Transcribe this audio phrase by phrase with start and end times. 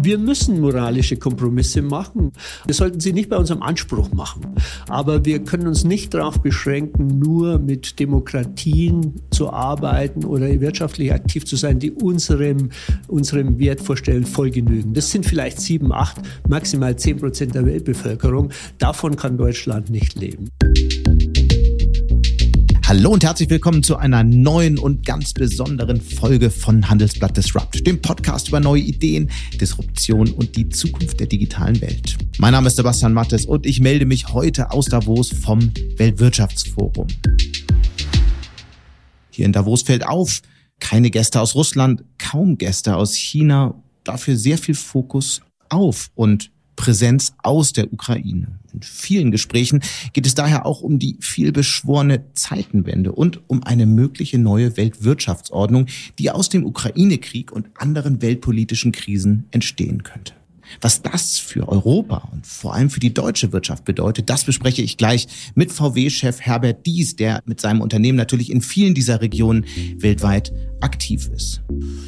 [0.00, 2.32] Wir müssen moralische Kompromisse machen.
[2.66, 4.54] Wir sollten sie nicht bei unserem Anspruch machen.
[4.88, 11.44] Aber wir können uns nicht darauf beschränken, nur mit Demokratien zu arbeiten oder wirtschaftlich aktiv
[11.44, 12.70] zu sein, die unserem,
[13.08, 14.94] unserem Wertvorstellen voll genügen.
[14.94, 16.16] Das sind vielleicht sieben, acht,
[16.48, 18.50] maximal zehn Prozent der Weltbevölkerung.
[18.78, 20.50] Davon kann Deutschland nicht leben.
[22.88, 28.00] Hallo und herzlich willkommen zu einer neuen und ganz besonderen Folge von Handelsblatt Disrupt, dem
[28.00, 29.30] Podcast über neue Ideen,
[29.60, 32.16] Disruption und die Zukunft der digitalen Welt.
[32.38, 37.08] Mein Name ist Sebastian Mattes und ich melde mich heute aus Davos vom Weltwirtschaftsforum.
[39.32, 40.40] Hier in Davos fällt auf,
[40.80, 47.34] keine Gäste aus Russland, kaum Gäste aus China, dafür sehr viel Fokus auf und Präsenz
[47.42, 48.57] aus der Ukraine.
[48.72, 49.82] In vielen Gesprächen
[50.12, 55.86] geht es daher auch um die vielbeschworene Zeitenwende und um eine mögliche neue Weltwirtschaftsordnung,
[56.18, 60.37] die aus dem Ukraine-Krieg und anderen weltpolitischen Krisen entstehen könnte.
[60.80, 64.96] Was das für Europa und vor allem für die deutsche Wirtschaft bedeutet, das bespreche ich
[64.96, 69.64] gleich mit VW-Chef Herbert Dies, der mit seinem Unternehmen natürlich in vielen dieser Regionen
[69.98, 71.62] weltweit aktiv ist.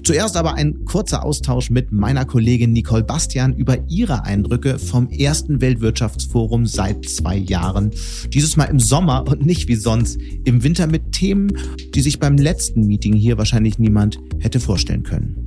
[0.05, 5.61] Zuerst aber ein kurzer Austausch mit meiner Kollegin Nicole Bastian über ihre Eindrücke vom ersten
[5.61, 7.91] Weltwirtschaftsforum seit zwei Jahren.
[8.33, 11.53] Dieses Mal im Sommer und nicht wie sonst im Winter mit Themen,
[11.95, 15.40] die sich beim letzten Meeting hier wahrscheinlich niemand hätte vorstellen können.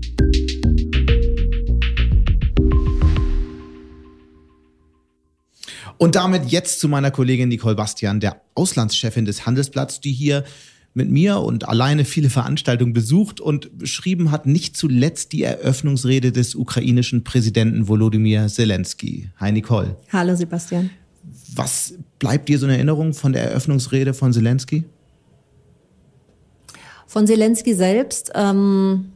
[5.97, 10.43] Und damit jetzt zu meiner Kollegin Nicole Bastian, der Auslandschefin des Handelsblatts, die hier
[10.93, 16.55] mit mir und alleine viele Veranstaltungen besucht und beschrieben hat, nicht zuletzt die Eröffnungsrede des
[16.55, 19.29] ukrainischen Präsidenten Volodymyr Zelensky.
[19.37, 19.95] Hi Nicole.
[20.11, 20.91] Hallo Sebastian.
[21.55, 24.83] Was bleibt dir so in Erinnerung von der Eröffnungsrede von Zelensky?
[27.07, 28.31] Von Zelensky selbst.
[28.35, 29.12] Ähm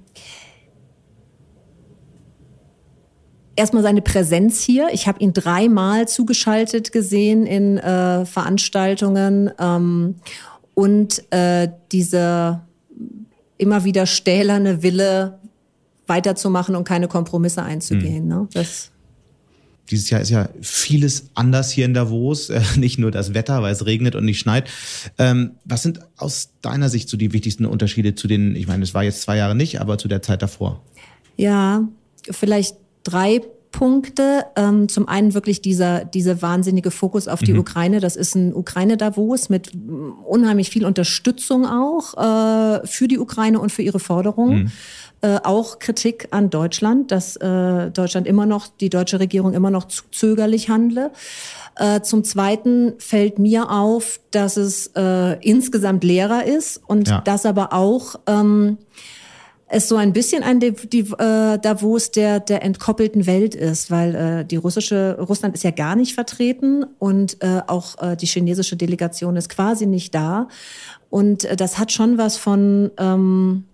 [3.57, 4.87] erstmal seine Präsenz hier.
[4.93, 10.15] Ich habe ihn dreimal zugeschaltet gesehen in äh, Veranstaltungen ähm,
[10.73, 12.61] und äh, diese
[13.57, 15.39] immer wieder stählerne Wille
[16.05, 18.23] weiterzumachen und keine Kompromisse einzugehen.
[18.23, 18.29] Mhm.
[18.29, 18.47] Ne?
[18.53, 18.91] Das
[19.89, 23.73] dieses Jahr ist ja vieles anders hier in Davos, äh, nicht nur das Wetter, weil
[23.73, 24.69] es regnet und nicht schneit.
[25.17, 28.93] Ähm, was sind aus deiner Sicht so die wichtigsten Unterschiede zu den, ich meine, es
[28.93, 30.83] war jetzt zwei Jahre nicht, aber zu der Zeit davor?
[31.37, 31.87] Ja,
[32.29, 32.75] vielleicht
[33.07, 33.41] drei
[33.71, 34.45] Punkte.
[34.55, 37.59] Ähm, zum einen wirklich dieser, dieser wahnsinnige Fokus auf die mhm.
[37.59, 37.99] Ukraine.
[37.99, 39.71] Das ist ein Ukraine-Davos mit
[40.25, 44.63] unheimlich viel Unterstützung auch äh, für die Ukraine und für ihre Forderungen.
[44.63, 44.71] Mhm.
[45.21, 49.85] Äh, auch Kritik an Deutschland, dass äh, Deutschland immer noch, die deutsche Regierung immer noch
[49.85, 51.11] zu zögerlich handle.
[51.75, 57.21] Äh, zum Zweiten fällt mir auf, dass es äh, insgesamt leerer ist und ja.
[57.21, 58.77] dass aber auch ähm,
[59.69, 64.15] es so ein bisschen ein die, die, äh, Davos der, der entkoppelten Welt ist, weil
[64.15, 68.77] äh, die russische, Russland ist ja gar nicht vertreten und äh, auch äh, die chinesische
[68.77, 70.47] Delegation ist quasi nicht da.
[71.09, 73.65] Und äh, das hat schon was von ähm,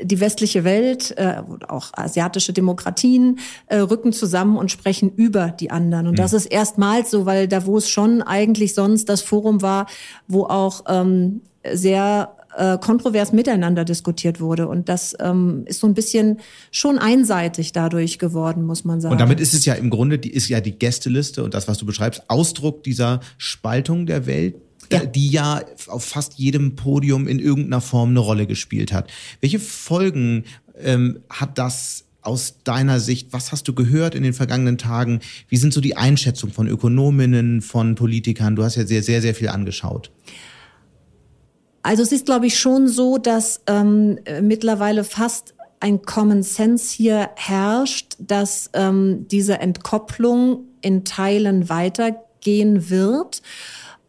[0.00, 6.06] die westliche Welt, äh, auch asiatische Demokratien äh, rücken zusammen und sprechen über die anderen.
[6.06, 6.18] Und mhm.
[6.18, 9.86] das ist erstmals so, weil Davos schon eigentlich sonst das Forum war,
[10.28, 11.40] wo auch ähm,
[11.72, 14.68] sehr äh, kontrovers miteinander diskutiert wurde.
[14.68, 16.40] Und das ähm, ist so ein bisschen
[16.70, 19.12] schon einseitig dadurch geworden, muss man sagen.
[19.12, 21.78] Und damit ist es ja im Grunde, die ist ja die Gästeliste und das, was
[21.78, 24.56] du beschreibst, Ausdruck dieser Spaltung der Welt,
[24.92, 25.04] ja.
[25.04, 29.10] die ja auf fast jedem Podium in irgendeiner Form eine Rolle gespielt hat.
[29.40, 30.44] Welche Folgen
[30.82, 35.20] ähm, hat das aus deiner Sicht, was hast du gehört in den vergangenen Tagen?
[35.48, 38.56] Wie sind so die Einschätzungen von Ökonominnen, von Politikern?
[38.56, 40.10] Du hast ja sehr, sehr, sehr viel angeschaut.
[41.82, 47.30] Also es ist, glaube ich, schon so, dass ähm, mittlerweile fast ein Common Sense hier
[47.36, 53.40] herrscht, dass ähm, diese Entkopplung in Teilen weitergehen wird.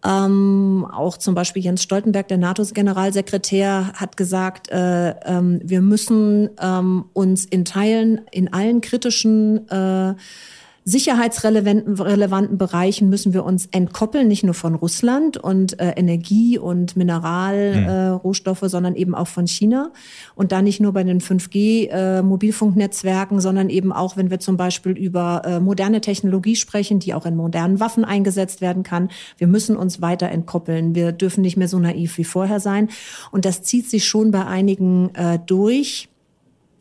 [0.03, 7.05] Ähm, auch zum Beispiel Jens Stoltenberg, der NATO-Generalsekretär, hat gesagt, äh, ähm, wir müssen ähm,
[7.13, 10.15] uns in Teilen, in allen kritischen äh,
[10.83, 16.97] sicherheitsrelevanten relevanten Bereichen müssen wir uns entkoppeln, nicht nur von Russland und äh, Energie und
[16.97, 18.65] Mineralrohstoffe, mhm.
[18.65, 19.91] äh, sondern eben auch von China.
[20.33, 24.93] Und da nicht nur bei den 5G-Mobilfunknetzwerken, äh, sondern eben auch, wenn wir zum Beispiel
[24.93, 29.11] über äh, moderne Technologie sprechen, die auch in modernen Waffen eingesetzt werden kann.
[29.37, 30.95] Wir müssen uns weiter entkoppeln.
[30.95, 32.89] Wir dürfen nicht mehr so naiv wie vorher sein.
[33.31, 36.09] Und das zieht sich schon bei einigen äh, durch,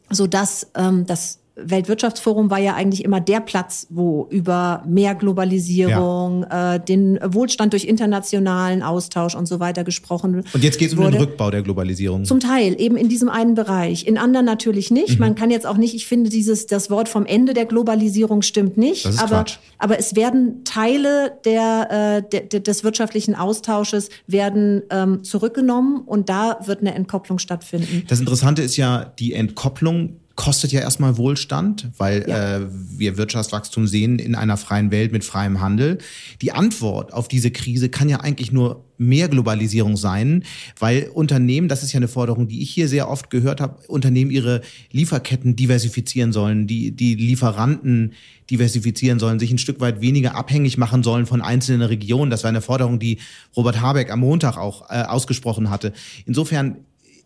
[0.08, 6.46] so dass ähm, das Weltwirtschaftsforum war ja eigentlich immer der Platz, wo über mehr Globalisierung,
[6.50, 6.74] ja.
[6.74, 10.44] äh, den Wohlstand durch internationalen Austausch und so weiter gesprochen.
[10.52, 12.24] Und jetzt geht es um den Rückbau der Globalisierung.
[12.24, 14.06] Zum Teil, eben in diesem einen Bereich.
[14.06, 15.14] In anderen natürlich nicht.
[15.14, 15.18] Mhm.
[15.20, 18.76] Man kann jetzt auch nicht, ich finde, dieses, das Wort vom Ende der Globalisierung stimmt
[18.76, 19.04] nicht.
[19.04, 19.58] Das ist aber, Quatsch.
[19.78, 26.58] aber es werden Teile der, äh, der, des wirtschaftlichen Austausches werden ähm, zurückgenommen und da
[26.64, 28.04] wird eine Entkopplung stattfinden.
[28.08, 32.56] Das Interessante ist ja die Entkopplung kostet ja erstmal Wohlstand, weil ja.
[32.56, 32.66] äh,
[32.96, 35.98] wir Wirtschaftswachstum sehen in einer freien Welt mit freiem Handel.
[36.40, 40.44] Die Antwort auf diese Krise kann ja eigentlich nur mehr Globalisierung sein,
[40.78, 44.31] weil Unternehmen, das ist ja eine Forderung, die ich hier sehr oft gehört habe, Unternehmen
[44.31, 48.14] ihre Lieferketten diversifizieren sollen, die, die Lieferanten
[48.50, 52.31] diversifizieren sollen, sich ein Stück weit weniger abhängig machen sollen von einzelnen Regionen.
[52.31, 53.19] Das war eine Forderung, die
[53.54, 55.92] Robert Habeck am Montag auch äh, ausgesprochen hatte.
[56.25, 56.76] Insofern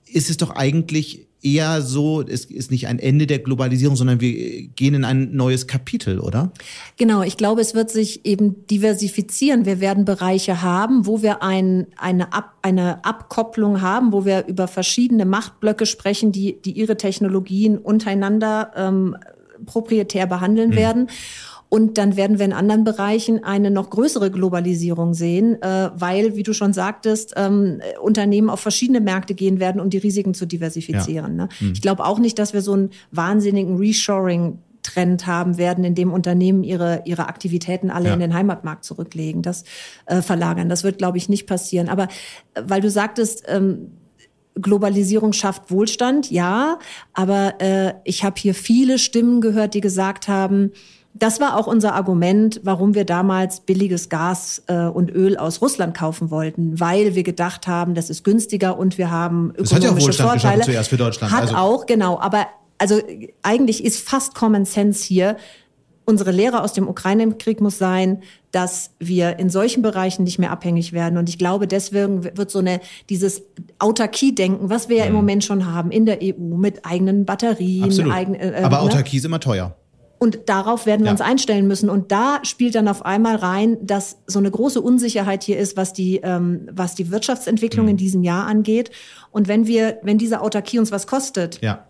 [0.06, 4.66] ist es doch eigentlich eher so, es ist nicht ein Ende der Globalisierung, sondern wir
[4.68, 6.50] gehen in ein neues Kapitel, oder?
[6.96, 9.66] Genau, ich glaube, es wird sich eben diversifizieren.
[9.66, 14.68] Wir werden Bereiche haben, wo wir ein, eine, Ab, eine Abkopplung haben, wo wir über
[14.68, 19.16] verschiedene Machtblöcke sprechen, die, die ihre Technologien untereinander ähm,
[19.66, 20.76] proprietär behandeln mhm.
[20.76, 21.08] werden.
[21.75, 26.44] Und dann werden wir in anderen Bereichen eine noch größere Globalisierung sehen, äh, weil, wie
[26.44, 31.37] du schon sagtest, ähm, Unternehmen auf verschiedene Märkte gehen werden, um die Risiken zu diversifizieren.
[31.37, 31.47] Ja.
[31.47, 31.49] Ne?
[31.59, 31.73] Mhm.
[31.73, 36.12] Ich glaube auch nicht, dass wir so einen wahnsinnigen Reshoring Trend haben werden, in dem
[36.12, 38.15] Unternehmen ihre, ihre Aktivitäten alle ja.
[38.15, 39.65] in den Heimatmarkt zurücklegen, das
[40.06, 40.69] äh, verlagern.
[40.69, 41.88] Das wird, glaube ich, nicht passieren.
[41.88, 42.05] Aber
[42.55, 43.91] äh, weil du sagtest, ähm,
[44.61, 46.79] Globalisierung schafft Wohlstand, ja,
[47.15, 50.71] aber äh, ich habe hier viele Stimmen gehört, die gesagt haben,
[51.16, 55.96] das war auch unser Argument, warum wir damals billiges Gas äh, und Öl aus Russland
[55.96, 59.82] kaufen wollten, weil wir gedacht haben, das ist günstiger und wir haben ökonomische das hat
[59.84, 60.62] ja auch Wohlstand Vorteile.
[60.64, 61.32] zuerst für Deutschland.
[61.32, 61.55] Hat also.
[61.55, 62.19] auch, genau.
[62.19, 63.00] Aber also
[63.43, 65.37] eigentlich ist fast Common Sense hier.
[66.05, 70.93] Unsere Lehre aus dem Ukraine-Krieg muss sein, dass wir in solchen Bereichen nicht mehr abhängig
[70.93, 71.16] werden.
[71.16, 73.43] Und ich glaube, deswegen wird so eine, dieses
[73.78, 75.16] Autarkie-Denken, was wir ja im mhm.
[75.16, 77.84] Moment schon haben in der EU mit eigenen Batterien.
[77.84, 78.12] Absolut.
[78.12, 78.82] Eigen, äh, Aber ne?
[78.82, 79.76] Autarkie ist immer teuer.
[80.25, 81.12] Und darauf werden wir ja.
[81.12, 81.91] uns einstellen müssen.
[81.91, 85.93] Und da spielt dann auf einmal rein, dass so eine große Unsicherheit hier ist, was
[85.93, 87.91] die, ähm, was die Wirtschaftsentwicklung mhm.
[87.91, 88.91] in diesem Jahr angeht.
[89.32, 91.85] Und wenn wir, wenn diese Autarkie uns was kostet, ja.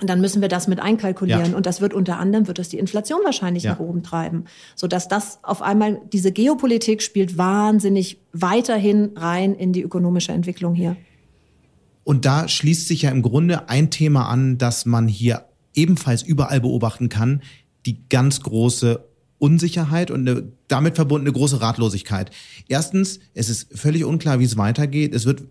[0.00, 1.50] dann müssen wir das mit einkalkulieren.
[1.50, 1.54] Ja.
[1.58, 4.44] Und das wird unter anderem, wird das die Inflation wahrscheinlich nach oben treiben.
[4.74, 10.96] Sodass das auf einmal, diese Geopolitik spielt wahnsinnig weiterhin rein in die ökonomische Entwicklung hier.
[12.04, 15.44] Und da schließt sich ja im Grunde ein Thema an, dass man hier
[15.76, 17.42] ebenfalls überall beobachten kann,
[17.86, 19.04] die ganz große
[19.38, 22.30] Unsicherheit und eine damit verbundene große Ratlosigkeit.
[22.68, 25.14] Erstens, es ist völlig unklar, wie es weitergeht.
[25.14, 25.42] Es wird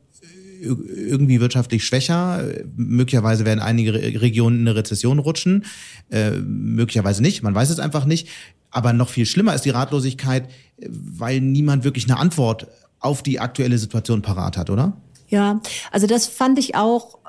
[0.61, 2.43] irgendwie wirtschaftlich schwächer.
[2.75, 5.65] Möglicherweise werden einige Regionen in eine Rezession rutschen.
[6.09, 7.43] Äh, möglicherweise nicht.
[7.43, 8.27] Man weiß es einfach nicht.
[8.71, 12.67] Aber noch viel schlimmer ist die Ratlosigkeit, weil niemand wirklich eine Antwort
[12.99, 14.97] auf die aktuelle Situation parat hat, oder?
[15.27, 15.61] Ja,
[15.91, 17.19] also das fand ich auch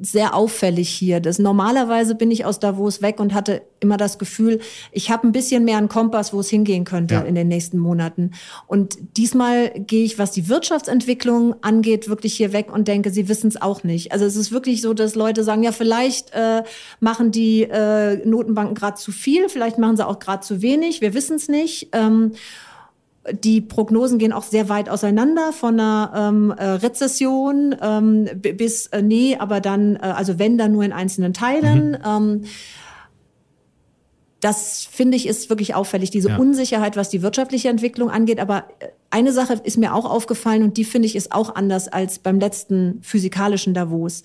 [0.00, 1.20] sehr auffällig hier.
[1.20, 4.60] Das normalerweise bin ich aus Davos weg und hatte immer das Gefühl,
[4.92, 7.20] ich habe ein bisschen mehr einen Kompass, wo es hingehen könnte ja.
[7.22, 8.32] in den nächsten Monaten.
[8.66, 13.48] Und diesmal gehe ich, was die Wirtschaftsentwicklung angeht, wirklich hier weg und denke, sie wissen
[13.48, 14.12] es auch nicht.
[14.12, 16.62] Also es ist wirklich so, dass Leute sagen, ja, vielleicht äh,
[17.00, 21.14] machen die äh, Notenbanken gerade zu viel, vielleicht machen sie auch gerade zu wenig, wir
[21.14, 21.88] wissen es nicht.
[21.92, 22.32] Ähm,
[23.32, 29.02] die Prognosen gehen auch sehr weit auseinander von einer ähm, äh, Rezession ähm, bis äh,
[29.02, 31.90] nee, aber dann, äh, also wenn dann nur in einzelnen Teilen.
[31.90, 31.98] Mhm.
[32.04, 32.44] Ähm,
[34.40, 36.36] das finde ich ist wirklich auffällig, diese ja.
[36.36, 38.40] Unsicherheit, was die wirtschaftliche Entwicklung angeht.
[38.40, 41.88] Aber äh, eine Sache ist mir auch aufgefallen und die finde ich ist auch anders
[41.88, 44.22] als beim letzten physikalischen Davos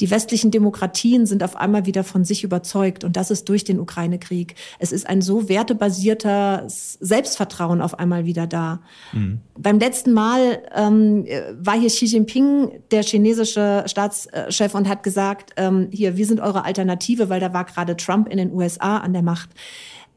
[0.00, 3.78] die westlichen Demokratien sind auf einmal wieder von sich überzeugt und das ist durch den
[3.78, 4.56] Ukraine-Krieg.
[4.78, 8.80] Es ist ein so wertebasierter Selbstvertrauen auf einmal wieder da.
[9.12, 9.40] Mhm.
[9.56, 11.26] Beim letzten Mal ähm,
[11.58, 16.64] war hier Xi Jinping, der chinesische Staatschef, und hat gesagt, ähm, hier, wir sind eure
[16.64, 19.50] Alternative, weil da war gerade Trump in den USA an der Macht.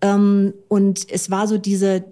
[0.02, 2.04] Ähm, und es war so diese,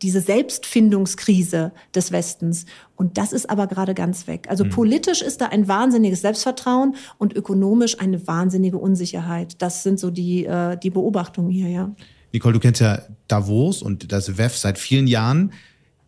[0.00, 2.64] diese Selbstfindungskrise des Westens.
[2.96, 4.46] Und das ist aber gerade ganz weg.
[4.48, 4.70] Also mhm.
[4.70, 9.60] politisch ist da ein wahnsinniges Selbstvertrauen und ökonomisch eine wahnsinnige Unsicherheit.
[9.60, 11.94] Das sind so die, äh, die Beobachtungen hier, ja.
[12.32, 15.52] Nicole, du kennst ja Davos und das WEF seit vielen Jahren.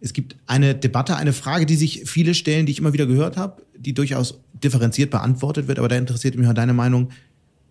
[0.00, 3.36] Es gibt eine Debatte, eine Frage, die sich viele stellen, die ich immer wieder gehört
[3.36, 5.78] habe, die durchaus differenziert beantwortet wird.
[5.78, 7.10] Aber da interessiert mich auch deine Meinung.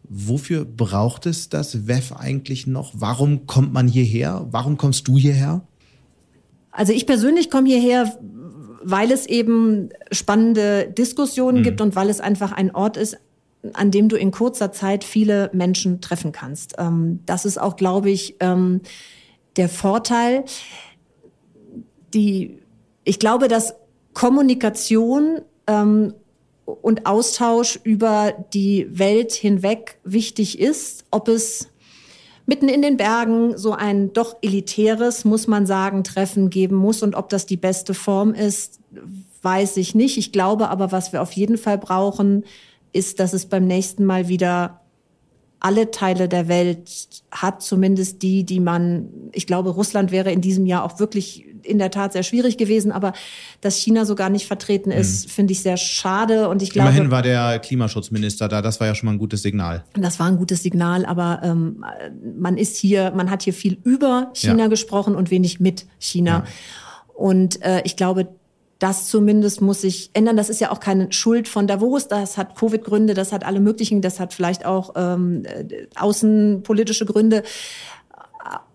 [0.10, 2.94] Wofür braucht es das WEF eigentlich noch?
[2.96, 4.48] Warum kommt man hierher?
[4.52, 5.62] Warum kommst du hierher?
[6.72, 8.18] Also ich persönlich komme hierher,
[8.84, 11.64] weil es eben spannende Diskussionen mhm.
[11.64, 13.18] gibt und weil es einfach ein Ort ist,
[13.74, 16.76] an dem du in kurzer Zeit viele Menschen treffen kannst.
[16.78, 18.82] Ähm, das ist auch, glaube ich, ähm,
[19.58, 20.46] der Vorteil.
[22.14, 22.60] Die,
[23.04, 23.76] ich glaube, dass
[24.14, 26.14] Kommunikation ähm,
[26.68, 31.06] und Austausch über die Welt hinweg wichtig ist.
[31.12, 31.70] Ob es
[32.46, 37.16] mitten in den Bergen so ein doch elitäres, muss man sagen, Treffen geben muss und
[37.16, 38.80] ob das die beste Form ist,
[39.42, 40.18] weiß ich nicht.
[40.18, 42.44] Ich glaube aber, was wir auf jeden Fall brauchen,
[42.92, 44.82] ist, dass es beim nächsten Mal wieder
[45.60, 50.66] alle Teile der Welt hat, zumindest die, die man, ich glaube, Russland wäre in diesem
[50.66, 53.14] Jahr auch wirklich in der Tat sehr schwierig gewesen, aber
[53.62, 55.30] dass China so gar nicht vertreten ist, mhm.
[55.30, 56.50] finde ich sehr schade.
[56.50, 59.42] Und ich glaube, Immerhin war der Klimaschutzminister da, das war ja schon mal ein gutes
[59.42, 59.84] Signal.
[59.94, 61.84] Das war ein gutes Signal, aber ähm,
[62.38, 64.68] man ist hier, man hat hier viel über China ja.
[64.68, 66.32] gesprochen und wenig mit China.
[66.32, 66.46] Ja.
[67.14, 68.28] Und äh, ich glaube,
[68.80, 70.38] das zumindest muss sich ändern.
[70.38, 72.08] Das ist ja auch keine Schuld von Davos.
[72.08, 77.44] Das hat Covid-Gründe, das hat alle möglichen, das hat vielleicht auch ähm, äh, außenpolitische Gründe.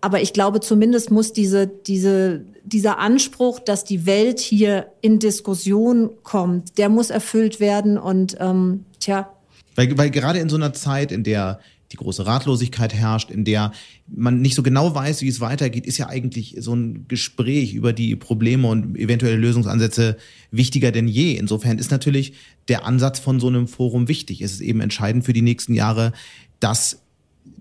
[0.01, 6.11] Aber ich glaube, zumindest muss diese, diese, dieser Anspruch, dass die Welt hier in Diskussion
[6.23, 7.97] kommt, der muss erfüllt werden.
[7.97, 9.31] Und ähm, tja.
[9.75, 11.59] Weil, weil gerade in so einer Zeit, in der
[11.93, 13.71] die große Ratlosigkeit herrscht, in der
[14.07, 17.93] man nicht so genau weiß, wie es weitergeht, ist ja eigentlich so ein Gespräch über
[17.93, 20.17] die Probleme und eventuelle Lösungsansätze
[20.49, 21.35] wichtiger denn je.
[21.35, 22.33] Insofern ist natürlich
[22.67, 24.41] der Ansatz von so einem Forum wichtig.
[24.41, 26.13] Es ist eben entscheidend für die nächsten Jahre,
[26.59, 27.02] dass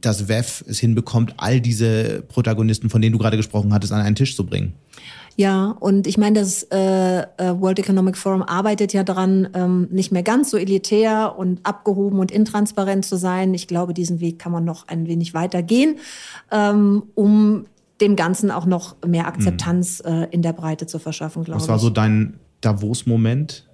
[0.02, 4.16] das WEF es hinbekommt, all diese Protagonisten, von denen du gerade gesprochen hattest, an einen
[4.16, 4.74] Tisch zu bringen.
[5.36, 7.26] Ja, und ich meine, das äh, äh,
[7.58, 12.30] World Economic Forum arbeitet ja daran, ähm, nicht mehr ganz so elitär und abgehoben und
[12.30, 13.54] intransparent zu sein.
[13.54, 15.96] Ich glaube, diesen Weg kann man noch ein wenig weiter gehen,
[16.50, 17.64] ähm, um
[18.00, 20.12] dem Ganzen auch noch mehr Akzeptanz mhm.
[20.12, 21.62] äh, in der Breite zu verschaffen, glaube ich.
[21.62, 23.66] Was war so dein Davos-Moment?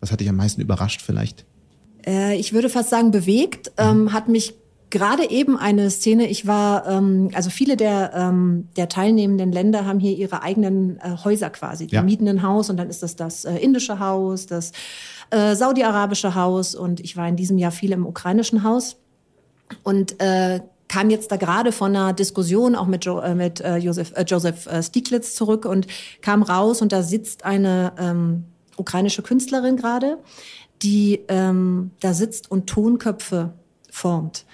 [0.00, 1.44] Was hat dich am meisten überrascht vielleicht?
[2.06, 3.72] Äh, ich würde fast sagen bewegt.
[3.76, 4.12] Ähm, mhm.
[4.12, 4.54] hat mich
[4.90, 6.28] gerade eben eine Szene.
[6.28, 11.16] Ich war, ähm, also viele der, ähm, der teilnehmenden Länder haben hier ihre eigenen äh,
[11.24, 11.86] Häuser quasi.
[11.86, 12.02] Die ja.
[12.02, 14.72] mieten ein Haus und dann ist das das äh, indische Haus, das
[15.30, 18.96] äh, saudi-arabische Haus und ich war in diesem Jahr viel im ukrainischen Haus
[19.84, 23.76] und äh, kam jetzt da gerade von einer Diskussion auch mit, jo, äh, mit äh,
[23.76, 25.86] Josef, äh, Joseph äh, Stieglitz zurück und
[26.20, 28.44] kam raus und da sitzt eine ähm,
[28.76, 30.18] ukrainische Künstlerin gerade,
[30.82, 33.52] die ähm, da sitzt und Tonköpfe
[33.88, 34.46] formt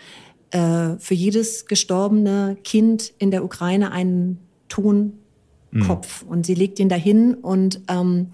[0.50, 4.38] äh, für jedes gestorbene Kind in der Ukraine einen
[4.68, 6.24] Tonkopf.
[6.24, 6.28] Mhm.
[6.28, 8.28] Und sie legt ihn dahin und ähm,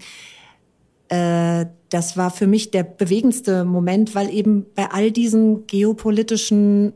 [1.09, 6.93] äh, das war für mich der bewegendste Moment, weil eben bei all diesen geopolitischen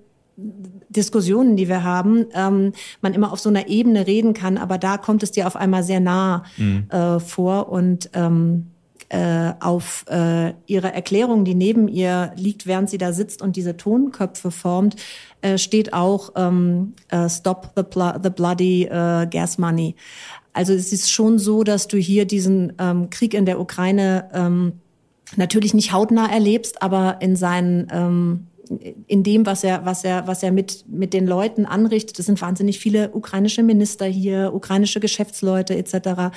[0.89, 4.97] Diskussionen, die wir haben, ähm, man immer auf so einer Ebene reden kann, aber da
[4.97, 6.85] kommt es dir auf einmal sehr nah mhm.
[6.89, 8.67] äh, vor und ähm,
[9.09, 13.77] äh, auf äh, ihre Erklärung, die neben ihr liegt, während sie da sitzt und diese
[13.77, 14.95] Tonköpfe formt,
[15.41, 17.83] äh, steht auch ähm, äh, Stop the,
[18.23, 19.95] the Bloody äh, Gas Money.
[20.53, 24.73] Also es ist schon so, dass du hier diesen ähm, Krieg in der Ukraine ähm,
[25.35, 28.47] natürlich nicht hautnah erlebst, aber in seinen ähm,
[29.07, 32.19] in dem, was er, was er, was er mit, mit den Leuten anrichtet.
[32.19, 36.35] Es sind wahnsinnig viele ukrainische Minister hier, ukrainische Geschäftsleute etc.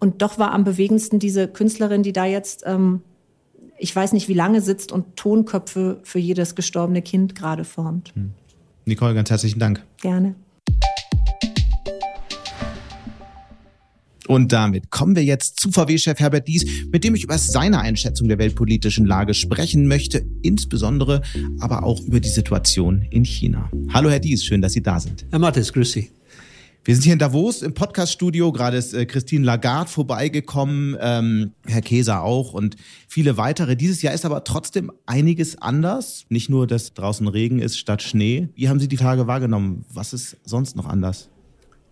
[0.00, 3.02] Und doch war am bewegendsten diese Künstlerin, die da jetzt, ähm,
[3.78, 8.14] ich weiß nicht wie lange sitzt und Tonköpfe für jedes gestorbene Kind gerade formt.
[8.14, 8.30] Hm.
[8.84, 9.84] Nicole, ganz herzlichen Dank.
[10.00, 10.34] Gerne.
[14.26, 18.28] Und damit kommen wir jetzt zu VW-Chef Herbert Dies, mit dem ich über seine Einschätzung
[18.28, 21.22] der weltpolitischen Lage sprechen möchte, insbesondere
[21.60, 23.70] aber auch über die Situation in China.
[23.90, 25.26] Hallo Herr Dies, schön, dass Sie da sind.
[25.30, 26.10] Herr Mattes, grüß Sie.
[26.88, 28.50] Wir sind hier in Davos im Podcaststudio.
[28.50, 32.76] Gerade ist äh, Christine Lagarde vorbeigekommen, ähm, Herr Keser auch und
[33.06, 33.76] viele weitere.
[33.76, 36.24] Dieses Jahr ist aber trotzdem einiges anders.
[36.30, 38.48] Nicht nur, dass draußen Regen ist statt Schnee.
[38.54, 39.84] Wie haben Sie die Tage wahrgenommen?
[39.92, 41.28] Was ist sonst noch anders?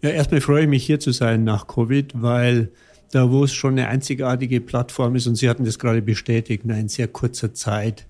[0.00, 2.72] Ja, erstmal freue ich mich hier zu sein nach Covid, weil
[3.12, 7.08] Davos schon eine einzigartige Plattform ist und Sie hatten das gerade bestätigt, in einer sehr
[7.08, 8.06] kurzer Zeit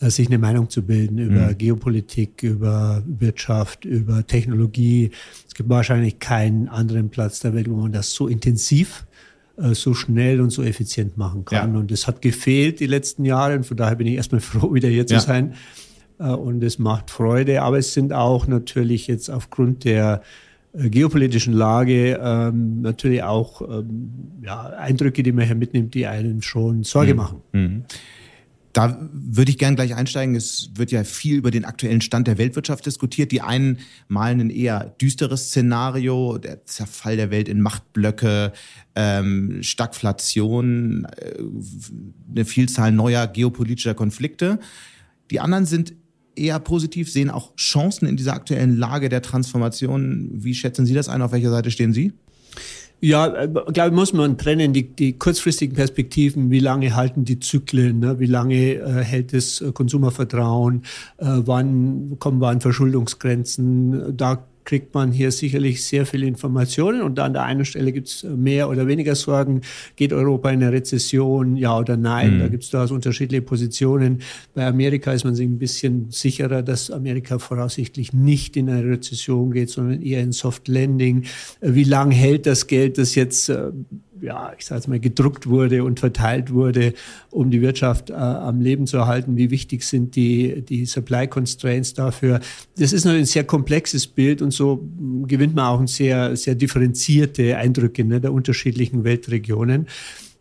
[0.00, 1.58] sich eine Meinung zu bilden über mhm.
[1.58, 5.10] Geopolitik, über Wirtschaft, über Technologie.
[5.46, 9.06] Es gibt wahrscheinlich keinen anderen Platz der Welt, wo man das so intensiv,
[9.56, 11.72] äh, so schnell und so effizient machen kann.
[11.72, 11.80] Ja.
[11.80, 14.88] Und es hat gefehlt die letzten Jahre und von daher bin ich erstmal froh, wieder
[14.88, 15.06] hier ja.
[15.06, 15.54] zu sein.
[16.18, 20.22] Äh, und es macht Freude, aber es sind auch natürlich jetzt aufgrund der
[20.78, 24.10] geopolitischen Lage ähm, natürlich auch ähm,
[24.42, 27.16] ja, Eindrücke, die man hier mitnimmt, die einen schon Sorge mhm.
[27.16, 27.42] machen.
[27.52, 27.84] Mhm.
[28.76, 30.34] Da würde ich gern gleich einsteigen.
[30.34, 33.32] Es wird ja viel über den aktuellen Stand der Weltwirtschaft diskutiert.
[33.32, 38.52] Die einen malen ein eher düsteres Szenario, der Zerfall der Welt in Machtblöcke,
[38.94, 41.38] ähm, Stagflation, äh,
[42.30, 44.58] eine Vielzahl neuer geopolitischer Konflikte.
[45.30, 45.94] Die anderen sind
[46.34, 50.28] eher positiv, sehen auch Chancen in dieser aktuellen Lage der Transformation.
[50.34, 51.22] Wie schätzen Sie das ein?
[51.22, 52.12] Auf welcher Seite stehen Sie?
[53.00, 57.38] Ja, äh, glaube ich, muss man trennen, die, die kurzfristigen Perspektiven, wie lange halten die
[57.38, 58.18] Zyklen, ne?
[58.18, 60.82] wie lange äh, hält das Konsumervertrauen,
[61.18, 67.18] äh, wann kommen wir an Verschuldungsgrenzen, da kriegt man hier sicherlich sehr viele Informationen und
[67.18, 69.62] an der einen Stelle gibt es mehr oder weniger Sorgen.
[69.94, 72.34] Geht Europa in eine Rezession, ja oder nein?
[72.34, 72.38] Mhm.
[72.40, 74.22] Da gibt es durchaus unterschiedliche Positionen.
[74.54, 79.52] Bei Amerika ist man sich ein bisschen sicherer, dass Amerika voraussichtlich nicht in eine Rezession
[79.52, 81.24] geht, sondern eher in Soft Landing.
[81.60, 83.70] Wie lange hält das Geld, das jetzt äh,
[84.20, 86.94] ja, ich sage jetzt mal, gedruckt wurde und verteilt wurde,
[87.30, 89.36] um die Wirtschaft äh, am Leben zu erhalten.
[89.36, 92.40] Wie wichtig sind die, die Supply Constraints dafür?
[92.78, 94.86] Das ist natürlich ein sehr komplexes Bild und so
[95.26, 99.86] gewinnt man auch ein sehr, sehr differenzierte Eindrücke ne, der unterschiedlichen Weltregionen.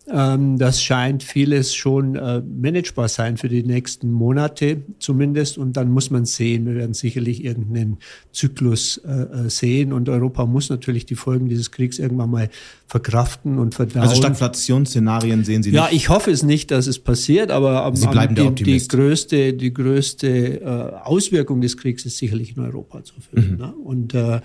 [0.07, 5.57] Ähm, das scheint vieles schon äh, managebar sein für die nächsten Monate zumindest.
[5.57, 7.97] Und dann muss man sehen, wir werden sicherlich irgendeinen
[8.31, 9.93] Zyklus äh, äh, sehen.
[9.93, 12.50] Und Europa muss natürlich die Folgen dieses Kriegs irgendwann mal
[12.88, 14.03] verkraften und verdauen.
[14.03, 15.77] Also Stagflationsszenarien sehen Sie nicht?
[15.77, 19.74] Ja, ich hoffe es nicht, dass es passiert, aber Sie bleiben die, die größte, die
[19.74, 23.53] größte Auswirkung des Kriegs ist sicherlich in Europa zu fühlen.
[23.53, 23.57] Mhm.
[23.57, 23.74] Ne?
[23.75, 24.41] Und äh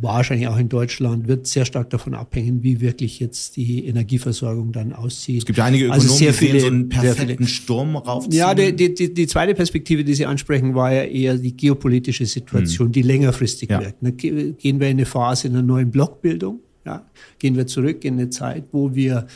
[0.00, 4.92] wahrscheinlich auch in Deutschland, wird sehr stark davon abhängen, wie wirklich jetzt die Energieversorgung dann
[4.92, 5.38] aussieht.
[5.38, 8.38] Es gibt ja einige also Ökonomen, also sehr viele, so einen perfekten Sturm raufziehen.
[8.38, 12.88] Ja, die, die, die zweite Perspektive, die Sie ansprechen, war ja eher die geopolitische Situation,
[12.88, 12.92] hm.
[12.92, 13.80] die längerfristig ja.
[13.80, 14.18] wirkt.
[14.18, 17.04] Gehen wir in eine Phase einer neuen Blockbildung, ja?
[17.38, 19.26] gehen wir zurück in eine Zeit, wo wir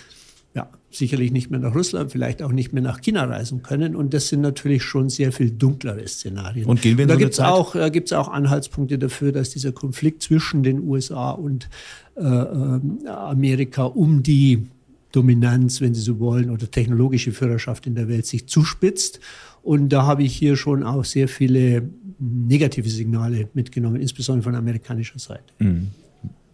[0.95, 3.97] sicherlich nicht mehr nach Russland, vielleicht auch nicht mehr nach China reisen können.
[3.97, 6.67] Und das sind natürlich schon sehr viel dunklere Szenarien.
[6.67, 9.73] Und gehen wir in da so gibt's auch, da gibt's auch Anhaltspunkte dafür, dass dieser
[9.73, 11.69] Konflikt zwischen den USA und
[12.17, 14.67] äh, äh, Amerika um die
[15.13, 19.21] Dominanz, wenn Sie so wollen, oder technologische Führerschaft in der Welt sich zuspitzt.
[19.63, 25.19] Und da habe ich hier schon auch sehr viele negative Signale mitgenommen, insbesondere von amerikanischer
[25.19, 25.45] Seite.
[25.59, 25.89] Mhm.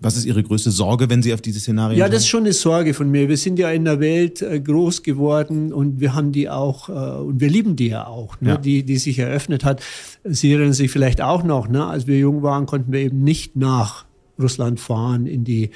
[0.00, 2.52] Was ist Ihre größte Sorge, wenn Sie auf diese Szenarien Ja, das ist schon eine
[2.52, 3.28] Sorge von mir.
[3.28, 6.92] Wir sind ja in der Welt äh, groß geworden und wir haben die auch, äh,
[6.92, 8.56] und wir lieben die ja auch, ne, ja.
[8.56, 9.82] Die, die sich eröffnet hat.
[10.24, 13.56] Sie erinnern sich vielleicht auch noch, ne, als wir jung waren, konnten wir eben nicht
[13.56, 14.04] nach
[14.40, 15.70] Russland fahren in die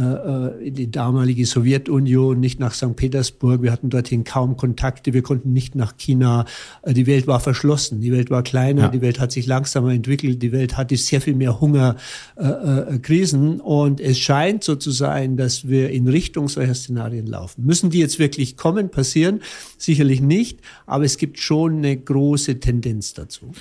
[0.00, 2.96] in die damalige Sowjetunion, nicht nach St.
[2.96, 3.62] Petersburg.
[3.62, 5.12] Wir hatten dorthin kaum Kontakte.
[5.12, 6.44] Wir konnten nicht nach China.
[6.82, 8.00] Äh, die Welt war verschlossen.
[8.00, 8.82] Die Welt war kleiner.
[8.82, 8.88] Ja.
[8.88, 10.42] Die Welt hat sich langsamer entwickelt.
[10.42, 13.58] Die Welt hatte sehr viel mehr Hungerkrisen.
[13.58, 17.64] Äh, und es scheint so zu sein, dass wir in Richtung solcher Szenarien laufen.
[17.64, 19.40] Müssen die jetzt wirklich kommen, passieren?
[19.78, 20.60] Sicherlich nicht.
[20.86, 23.52] Aber es gibt schon eine große Tendenz dazu.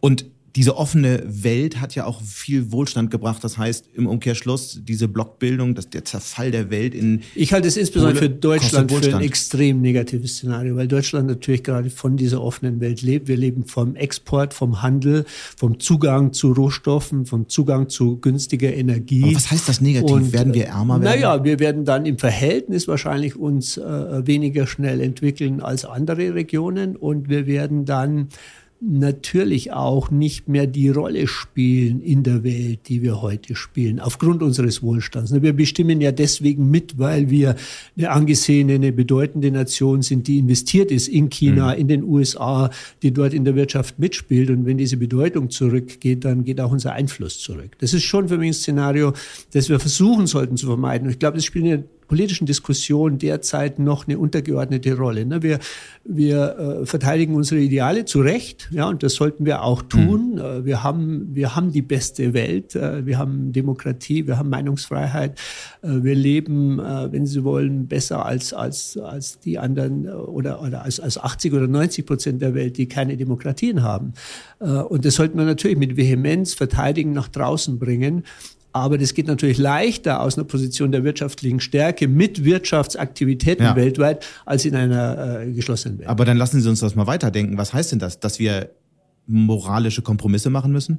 [0.00, 3.42] Und diese offene Welt hat ja auch viel Wohlstand gebracht.
[3.42, 7.22] Das heißt, im Umkehrschluss, diese Blockbildung, das, der Zerfall der Welt in.
[7.34, 11.90] Ich halte es insbesondere für Deutschland für ein extrem negatives Szenario, weil Deutschland natürlich gerade
[11.90, 13.26] von dieser offenen Welt lebt.
[13.26, 15.24] Wir leben vom Export, vom Handel,
[15.56, 19.24] vom Zugang zu Rohstoffen, vom Zugang zu günstiger Energie.
[19.24, 20.10] Aber was heißt das negativ?
[20.10, 21.20] Und, werden wir ärmer werden?
[21.20, 26.94] Naja, wir werden dann im Verhältnis wahrscheinlich uns äh, weniger schnell entwickeln als andere Regionen
[26.94, 28.28] und wir werden dann
[28.80, 34.42] natürlich auch nicht mehr die Rolle spielen in der Welt, die wir heute spielen, aufgrund
[34.42, 35.32] unseres Wohlstands.
[35.32, 37.56] Wir bestimmen ja deswegen mit, weil wir
[37.96, 41.80] eine angesehene, eine bedeutende Nation sind, die investiert ist in China, mhm.
[41.80, 42.70] in den USA,
[43.02, 44.50] die dort in der Wirtschaft mitspielt.
[44.50, 47.76] Und wenn diese Bedeutung zurückgeht, dann geht auch unser Einfluss zurück.
[47.78, 49.14] Das ist schon für mich ein Szenario,
[49.52, 51.06] das wir versuchen sollten zu vermeiden.
[51.06, 55.26] Und ich glaube, das spielt eine politischen Diskussion derzeit noch eine untergeordnete Rolle.
[55.26, 55.42] Ne?
[55.42, 55.58] Wir,
[56.04, 60.34] wir äh, verteidigen unsere Ideale zu Recht, ja, und das sollten wir auch tun.
[60.34, 60.64] Mhm.
[60.64, 65.38] Wir, haben, wir haben die beste Welt, äh, wir haben Demokratie, wir haben Meinungsfreiheit,
[65.82, 71.18] wir leben, wenn Sie wollen, besser als, als, als die anderen oder, oder als, als
[71.18, 74.14] 80 oder 90 Prozent der Welt, die keine Demokratien haben.
[74.58, 78.24] Und das sollten wir natürlich mit Vehemenz verteidigen, nach draußen bringen.
[78.74, 83.76] Aber das geht natürlich leichter aus einer Position der wirtschaftlichen Stärke mit Wirtschaftsaktivitäten ja.
[83.76, 86.08] weltweit als in einer äh, geschlossenen Welt.
[86.08, 87.56] Aber dann lassen Sie uns das mal weiterdenken.
[87.56, 88.18] Was heißt denn das?
[88.18, 88.70] Dass wir
[89.28, 90.98] moralische Kompromisse machen müssen?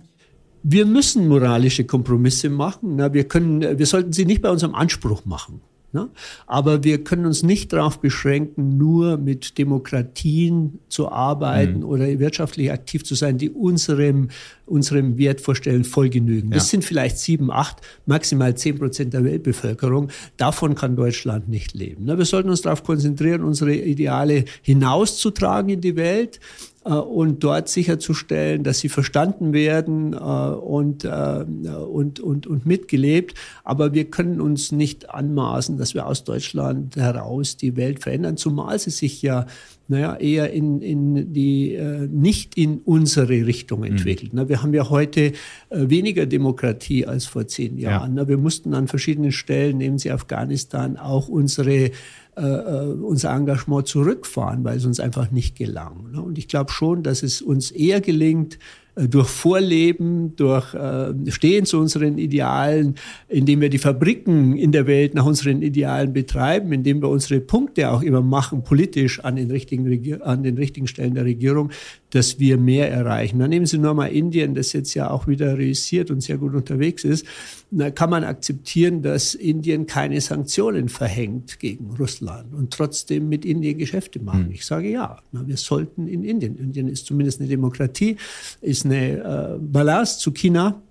[0.64, 2.96] Wir müssen moralische Kompromisse machen.
[2.96, 5.60] Na, wir können, wir sollten sie nicht bei unserem Anspruch machen.
[5.96, 6.10] Ne?
[6.46, 11.86] Aber wir können uns nicht darauf beschränken, nur mit Demokratien zu arbeiten mhm.
[11.86, 14.28] oder wirtschaftlich aktiv zu sein, die unserem,
[14.66, 16.50] unserem Wertvorstellen voll genügen.
[16.50, 16.56] Ja.
[16.56, 20.10] Das sind vielleicht sieben, acht, maximal zehn Prozent der Weltbevölkerung.
[20.36, 22.04] Davon kann Deutschland nicht leben.
[22.04, 22.18] Ne?
[22.18, 26.42] Wir sollten uns darauf konzentrieren, unsere Ideale hinauszutragen in die Welt
[26.90, 33.34] und dort sicherzustellen, dass sie verstanden werden äh, und, äh, und, und, und mitgelebt.
[33.64, 38.78] Aber wir können uns nicht anmaßen, dass wir aus Deutschland heraus die Welt verändern, zumal
[38.78, 39.48] sie sich ja
[39.88, 43.86] naja, eher in, in die, äh, nicht in unsere Richtung mhm.
[43.86, 44.34] entwickelt.
[44.34, 44.50] Mhm.
[44.50, 45.34] wir haben ja heute
[45.70, 48.18] äh, weniger Demokratie als vor zehn Jahren.
[48.18, 48.28] Ja.
[48.28, 51.92] wir mussten an verschiedenen Stellen, nehmen Sie Afghanistan, auch unsere
[52.38, 56.12] äh, äh, unser Engagement zurückfahren, weil es uns einfach nicht gelang.
[56.12, 56.22] Ne?
[56.22, 58.60] Und ich glaube schon, dass es uns eher gelingt,
[58.96, 62.96] durch Vorleben, durch äh, Stehen zu unseren Idealen,
[63.28, 67.92] indem wir die Fabriken in der Welt nach unseren Idealen betreiben, indem wir unsere Punkte
[67.92, 71.72] auch immer machen, politisch an den richtigen, an den richtigen Stellen der Regierung,
[72.16, 73.40] dass wir mehr erreichen.
[73.40, 76.56] Dann nehmen Sie nur mal Indien, das jetzt ja auch wieder realisiert und sehr gut
[76.56, 77.26] unterwegs ist.
[77.72, 83.78] Da kann man akzeptieren, dass Indien keine Sanktionen verhängt gegen Russland und trotzdem mit Indien
[83.78, 84.46] Geschäfte machen.
[84.46, 84.52] Hm.
[84.52, 86.56] Ich sage ja, wir sollten in Indien.
[86.56, 88.16] Indien ist zumindest eine Demokratie,
[88.62, 90.82] ist eine äh, Ballast zu China.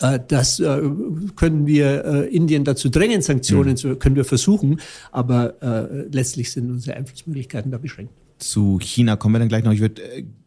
[0.00, 0.80] Äh, das äh,
[1.36, 3.76] können wir Indien dazu drängen, Sanktionen mhm.
[3.76, 4.80] zu, können wir versuchen,
[5.12, 5.54] aber
[6.10, 8.12] letztlich sind unsere Einflussmöglichkeiten da beschränkt.
[8.38, 9.72] Zu China kommen wir dann gleich noch.
[9.72, 10.02] Ich würde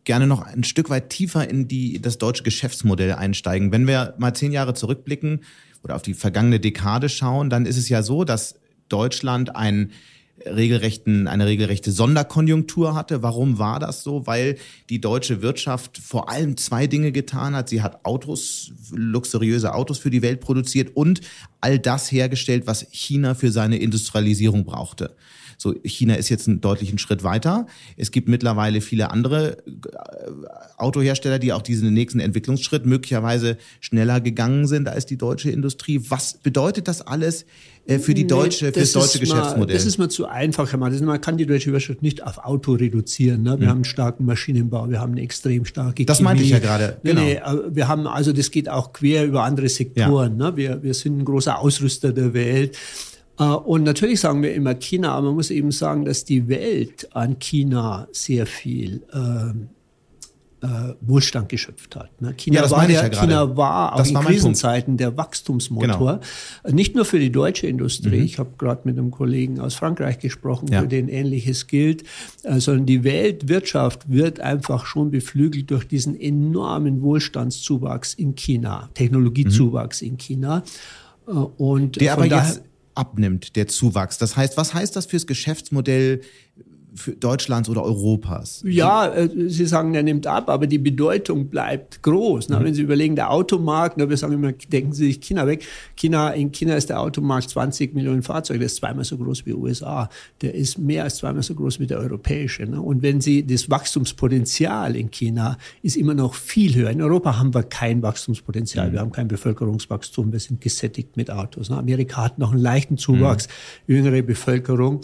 [0.10, 3.72] gerne noch ein Stück weit tiefer in die, das deutsche Geschäftsmodell einsteigen.
[3.72, 5.42] Wenn wir mal zehn Jahre zurückblicken
[5.84, 8.56] oder auf die vergangene Dekade schauen, dann ist es ja so, dass
[8.88, 9.92] Deutschland ein
[10.48, 13.22] regelrechten, eine regelrechte Sonderkonjunktur hatte.
[13.22, 14.26] Warum war das so?
[14.26, 14.58] Weil
[14.90, 17.70] die deutsche Wirtschaft vor allem zwei Dinge getan hat.
[17.70, 21.22] Sie hat Autos, luxuriöse Autos für die Welt produziert und
[21.62, 25.16] all das hergestellt, was China für seine Industrialisierung brauchte.
[25.62, 27.68] So, China ist jetzt einen deutlichen Schritt weiter.
[27.98, 29.72] Es gibt mittlerweile viele andere äh,
[30.78, 36.00] Autohersteller, die auch diesen nächsten Entwicklungsschritt möglicherweise schneller gegangen sind als die deutsche Industrie.
[36.08, 37.46] Was bedeutet das alles
[37.88, 39.76] äh, für die deutsche, nee, für das deutsche Geschäftsmodell?
[39.76, 40.98] das ist mal zu einfach, Herr Mann.
[41.04, 43.44] Man kann die deutsche Wirtschaft nicht auf Auto reduzieren.
[43.44, 43.60] Ne?
[43.60, 43.70] Wir mhm.
[43.70, 46.26] haben einen starken Maschinenbau, wir haben eine extrem starke Das Chemie.
[46.26, 47.00] meinte ich ja gerade.
[47.04, 47.20] Genau.
[47.20, 50.40] Nee, nee, wir haben, also das geht auch quer über andere Sektoren.
[50.40, 50.52] Ja.
[50.52, 50.56] Ne?
[50.56, 52.78] Wir, wir sind ein großer Ausrüster der Welt.
[53.40, 57.08] Äh, und natürlich sagen wir immer China, aber man muss eben sagen, dass die Welt
[57.16, 59.54] an China sehr viel äh,
[60.62, 62.22] äh, Wohlstand geschöpft hat.
[62.22, 62.34] Ne?
[62.34, 66.20] China, ja, war der, ja China war auch das in war Krisenzeiten der Wachstumsmotor.
[66.64, 66.76] Genau.
[66.76, 68.18] Nicht nur für die deutsche Industrie.
[68.18, 68.26] Mhm.
[68.26, 70.82] Ich habe gerade mit einem Kollegen aus Frankreich gesprochen, ja.
[70.82, 72.04] für den Ähnliches gilt,
[72.44, 80.02] äh, sondern die Weltwirtschaft wird einfach schon beflügelt durch diesen enormen Wohlstandszuwachs in China, Technologiezuwachs
[80.02, 80.08] mhm.
[80.10, 80.64] in China.
[81.28, 82.64] Äh, und der aber jetzt
[82.96, 84.18] abnimmt, der Zuwachs.
[84.18, 86.22] Das heißt, was heißt das fürs Geschäftsmodell
[87.20, 88.64] Deutschlands oder Europas?
[88.66, 92.50] Ja, äh, Sie sagen, der nimmt ab, aber die Bedeutung bleibt groß.
[92.50, 92.64] Mhm.
[92.64, 95.66] Wenn Sie überlegen, der Automarkt, wir sagen immer, denken Sie sich China weg.
[95.96, 99.54] China, in China ist der Automarkt 20 Millionen Fahrzeuge, der ist zweimal so groß wie
[99.54, 100.10] USA.
[100.42, 102.64] Der ist mehr als zweimal so groß wie der europäische.
[102.64, 102.82] Ne?
[102.82, 106.90] Und wenn Sie, das Wachstumspotenzial in China ist immer noch viel höher.
[106.90, 108.90] In Europa haben wir kein Wachstumspotenzial.
[108.90, 108.94] Mhm.
[108.94, 110.32] Wir haben kein Bevölkerungswachstum.
[110.32, 111.70] Wir sind gesättigt mit Autos.
[111.70, 111.78] Ne?
[111.78, 113.48] Amerika hat noch einen leichten Zuwachs,
[113.88, 113.96] mhm.
[113.96, 115.02] jüngere Bevölkerung.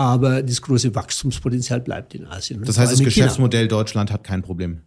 [0.00, 2.62] Aber das große Wachstumspotenzial bleibt in Asien.
[2.64, 3.76] Das heißt, das Geschäftsmodell China.
[3.76, 4.80] Deutschland hat kein Problem.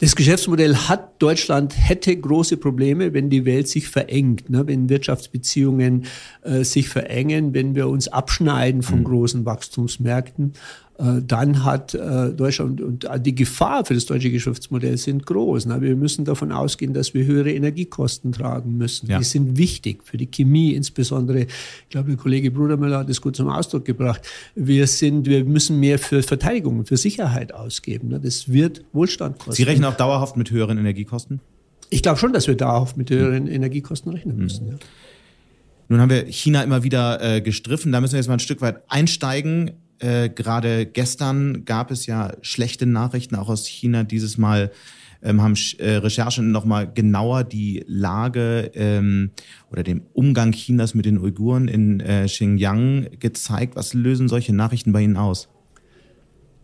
[0.00, 4.66] Das Geschäftsmodell hat Deutschland hätte große Probleme, wenn die Welt sich verengt, ne?
[4.66, 6.04] wenn Wirtschaftsbeziehungen
[6.42, 9.04] äh, sich verengen, wenn wir uns abschneiden von mhm.
[9.04, 10.52] großen Wachstumsmärkten.
[10.98, 15.68] Äh, dann hat äh, Deutschland und die Gefahr für das deutsche Geschäftsmodell sind groß.
[15.80, 19.08] Wir müssen davon ausgehen, dass wir höhere Energiekosten tragen müssen.
[19.08, 19.18] Ja.
[19.18, 21.40] Die sind wichtig für die Chemie, insbesondere.
[21.42, 24.22] Ich glaube, der Kollege Brudermüller hat das gut zum Ausdruck gebracht.
[24.54, 28.20] Wir sind, wir müssen mehr für Verteidigung, für Sicherheit ausgeben.
[28.22, 29.54] Das wird Wohlstand kosten.
[29.54, 31.40] Sie rechnen auch dauerhaft mit höheren Energiekosten?
[31.90, 34.66] Ich glaube schon, dass wir dauerhaft mit höheren Energiekosten rechnen müssen.
[34.66, 34.72] Mhm.
[34.72, 34.78] Ja.
[35.88, 37.92] Nun haben wir China immer wieder äh, gestriffen.
[37.92, 39.72] Da müssen wir jetzt mal ein Stück weit einsteigen.
[40.04, 44.04] Äh, Gerade gestern gab es ja schlechte Nachrichten auch aus China.
[44.04, 44.70] Dieses Mal
[45.22, 49.30] ähm, haben äh, Recherchen nochmal genauer die Lage ähm,
[49.72, 53.76] oder den Umgang Chinas mit den Uiguren in äh, Xinjiang gezeigt.
[53.76, 55.48] Was lösen solche Nachrichten bei Ihnen aus?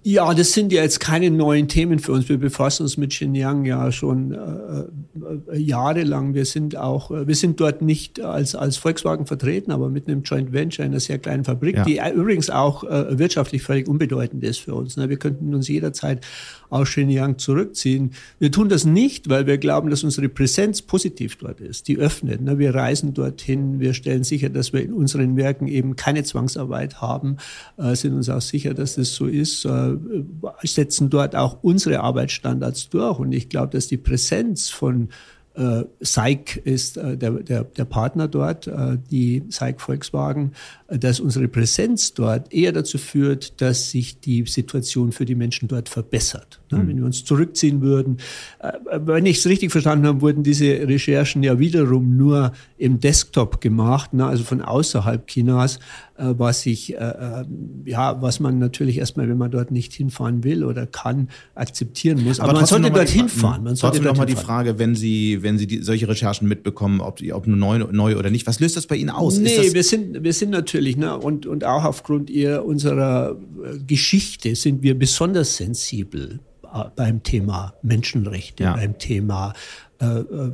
[0.02, 2.28] Ja, das sind ja jetzt keine neuen Themen für uns.
[2.28, 6.32] Wir befassen uns mit Xinjiang ja schon äh, äh, jahrelang.
[6.32, 10.22] Wir sind auch, äh, wir sind dort nicht als, als Volkswagen vertreten, aber mit einem
[10.22, 11.84] Joint Venture in einer sehr kleinen Fabrik, ja.
[11.84, 14.96] die übrigens auch äh, wirtschaftlich völlig unbedeutend ist für uns.
[14.96, 15.10] Ne?
[15.10, 16.24] Wir könnten uns jederzeit
[16.70, 18.12] aus Xinjiang zurückziehen.
[18.38, 21.88] Wir tun das nicht, weil wir glauben, dass unsere Präsenz positiv dort ist.
[21.88, 22.40] Die öffnet.
[22.40, 22.58] Ne?
[22.58, 27.36] Wir reisen dorthin, wir stellen sicher, dass wir in unseren Werken eben keine Zwangsarbeit haben,
[27.76, 29.89] äh, sind uns auch sicher, dass das so ist, äh,
[30.62, 33.18] setzen dort auch unsere Arbeitsstandards durch.
[33.18, 35.08] Und ich glaube, dass die Präsenz von
[35.54, 40.52] Äh, SAIC ist äh, der, der, der Partner dort, äh, die SAIC Volkswagen,
[40.86, 45.66] äh, dass unsere Präsenz dort eher dazu führt, dass sich die Situation für die Menschen
[45.66, 46.60] dort verbessert.
[46.70, 46.88] Mhm.
[46.88, 48.18] Wenn wir uns zurückziehen würden,
[48.60, 53.60] äh, wenn ich es richtig verstanden habe, wurden diese Recherchen ja wiederum nur im Desktop
[53.60, 55.80] gemacht, ne, also von außerhalb Chinas,
[56.16, 60.86] äh, was ich, ja, was man natürlich erstmal, wenn man dort nicht hinfahren will oder
[60.86, 62.40] kann, akzeptieren muss.
[62.40, 63.64] Aber, Aber man sollte dort hinfahren.
[63.64, 67.20] Man sollte trotzdem nochmal die Frage, wenn Sie, wenn Sie die, solche Recherchen mitbekommen, ob,
[67.32, 69.38] ob neu, neu oder nicht, was löst das bei Ihnen aus?
[69.38, 74.54] Nee, wir sind, wir sind natürlich, ne, und, und auch aufgrund ihr, unserer äh, Geschichte
[74.54, 76.40] sind wir besonders sensibel
[76.72, 78.74] äh, beim Thema Menschenrechte, ja.
[78.74, 79.54] beim Thema
[80.00, 80.52] äh, äh,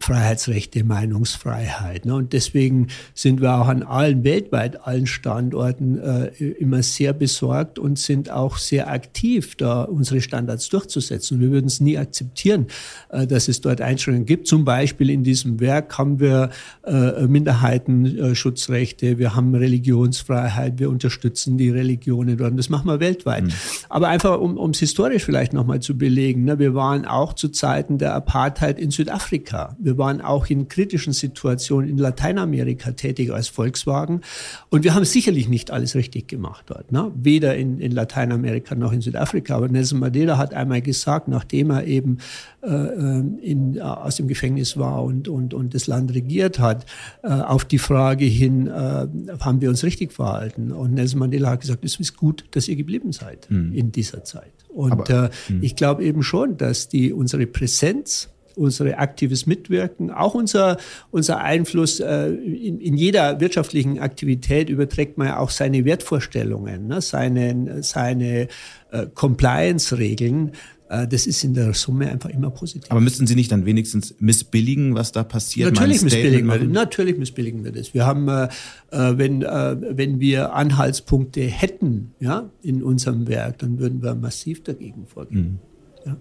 [0.00, 2.04] Freiheitsrechte, Meinungsfreiheit.
[2.04, 2.14] Ne?
[2.14, 7.98] Und deswegen sind wir auch an allen, weltweit allen Standorten äh, immer sehr besorgt und
[7.98, 11.40] sind auch sehr aktiv, da unsere Standards durchzusetzen.
[11.40, 12.66] Wir würden es nie akzeptieren,
[13.08, 14.46] äh, dass es dort Einschränkungen gibt.
[14.46, 16.50] Zum Beispiel in diesem Werk haben wir
[16.84, 22.50] Minderheitenschutzrechte, wir haben Religionsfreiheit, wir unterstützen die Religionen dort.
[22.50, 23.44] Und das machen wir weltweit.
[23.44, 23.52] Mhm.
[23.88, 26.58] Aber einfach, um es historisch vielleicht nochmal zu belegen, ne?
[26.58, 29.76] wir waren auch zu Zeiten der Apartheid in Südafrika.
[29.78, 34.20] Wir waren auch in kritischen Situationen in Lateinamerika tätig als Volkswagen.
[34.68, 36.92] Und wir haben sicherlich nicht alles richtig gemacht dort.
[36.92, 37.12] Ne?
[37.14, 39.56] Weder in, in Lateinamerika noch in Südafrika.
[39.56, 42.18] Aber Nelson Mandela hat einmal gesagt, nachdem er eben
[42.62, 46.84] äh, äh in, äh, aus dem Gefängnis war und, und, und das Land regiert hat,
[47.22, 49.06] äh, auf die Frage hin, äh,
[49.40, 50.72] haben wir uns richtig verhalten?
[50.72, 53.72] Und Nelson Mandela hat gesagt, es ist gut, dass ihr geblieben seid mhm.
[53.72, 54.52] in dieser Zeit.
[54.72, 55.62] Und Aber, äh, hm.
[55.62, 60.76] ich glaube eben schon, dass die unsere Präsenz unser aktives Mitwirken, auch unser,
[61.10, 67.00] unser Einfluss äh, in, in jeder wirtschaftlichen Aktivität überträgt man ja auch seine Wertvorstellungen, ne,
[67.00, 68.48] seine, seine
[68.90, 70.52] äh, Compliance-Regeln.
[70.92, 72.90] Äh, das ist in der Summe einfach immer positiv.
[72.90, 75.72] Aber müssten Sie nicht dann wenigstens missbilligen, was da passiert?
[75.72, 76.68] Natürlich missbilligen wir das.
[76.68, 77.94] Natürlich missbilligen wir das.
[77.94, 78.48] Wir haben, äh,
[78.90, 85.06] äh, wenn, wenn wir Anhaltspunkte hätten ja, in unserem Werk, dann würden wir massiv dagegen
[85.06, 85.60] vorgehen.
[86.04, 86.06] Mhm.
[86.06, 86.16] Ja.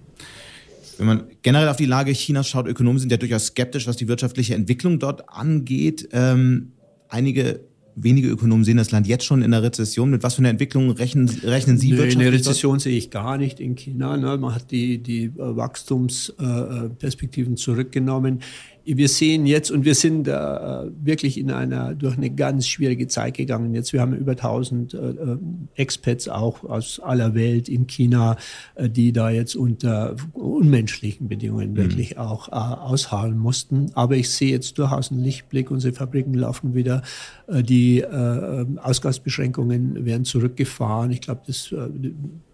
[1.02, 4.08] Wenn man generell auf die Lage Chinas schaut, Ökonomen sind ja durchaus skeptisch, was die
[4.08, 6.08] wirtschaftliche Entwicklung dort angeht.
[6.12, 6.74] Ähm,
[7.10, 7.62] einige
[7.96, 10.12] wenige Ökonomen sehen das Land jetzt schon in der Rezession.
[10.12, 12.28] Mit was für einer Entwicklung rechnen, rechnen Sie nee, wirtschaftlich?
[12.28, 12.82] Eine Rezession dort?
[12.82, 14.16] sehe ich gar nicht in China.
[14.16, 14.38] Ne?
[14.38, 18.42] Man hat die, die Wachstumsperspektiven zurückgenommen
[18.86, 23.36] wir sehen jetzt, und wir sind äh, wirklich in einer, durch eine ganz schwierige Zeit
[23.36, 23.74] gegangen.
[23.74, 25.38] Jetzt, wir haben über 1000 äh, äh,
[25.76, 28.38] Expats auch aus aller Welt in China,
[28.76, 31.78] äh, die da jetzt unter unmenschlichen Bedingungen mhm.
[31.78, 33.92] wirklich auch äh, ausharren mussten.
[33.94, 35.72] Aber ich sehe jetzt durchaus einen Lichtblick.
[35.72, 37.04] Unsere Fabriken laufen wieder.
[37.48, 41.12] Äh, die äh, Ausgangsbeschränkungen werden zurückgefahren.
[41.12, 41.90] Ich glaube, das äh,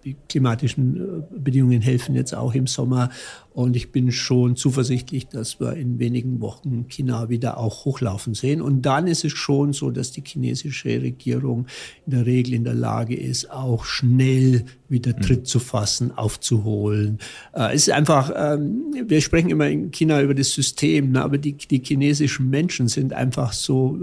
[0.03, 3.09] die klimatischen äh, Bedingungen helfen jetzt auch im Sommer.
[3.53, 8.61] Und ich bin schon zuversichtlich, dass wir in wenigen Wochen China wieder auch hochlaufen sehen.
[8.61, 11.65] Und dann ist es schon so, dass die chinesische Regierung
[12.05, 15.21] in der Regel in der Lage ist, auch schnell wieder mhm.
[15.21, 17.17] Tritt zu fassen, aufzuholen.
[17.53, 21.37] Äh, es ist einfach, ähm, wir sprechen immer in China über das System, ne, aber
[21.37, 23.97] die, die chinesischen Menschen sind einfach so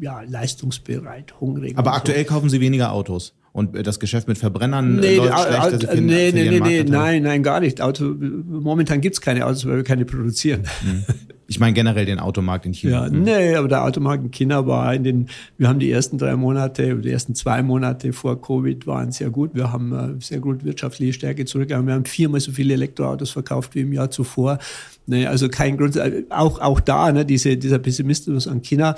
[0.00, 1.78] ja, leistungsbereit, hungrig.
[1.78, 2.34] Aber aktuell so.
[2.34, 5.60] kaufen sie weniger Autos und das Geschäft mit Verbrennern nee, läuft schlecht.
[5.60, 7.80] Also finden, nee, nee, nee, nee, nein, nein, gar nicht.
[7.80, 10.62] Auto, momentan gibt's keine Autos, weil wir keine produzieren.
[10.80, 11.04] Hm.
[11.46, 13.04] Ich meine generell den Automarkt in China.
[13.04, 16.34] Ja, nee, aber der Automarkt in China war in den, wir haben die ersten drei
[16.34, 19.54] Monate, die ersten zwei Monate vor Covid waren sehr gut.
[19.54, 21.86] Wir haben äh, sehr gut wirtschaftliche Stärke zurückgegangen.
[21.86, 24.58] Wir haben viermal so viele Elektroautos verkauft wie im Jahr zuvor.
[25.06, 28.96] Nee, also kein Grund, äh, auch, auch da, ne, diese, dieser Pessimismus an China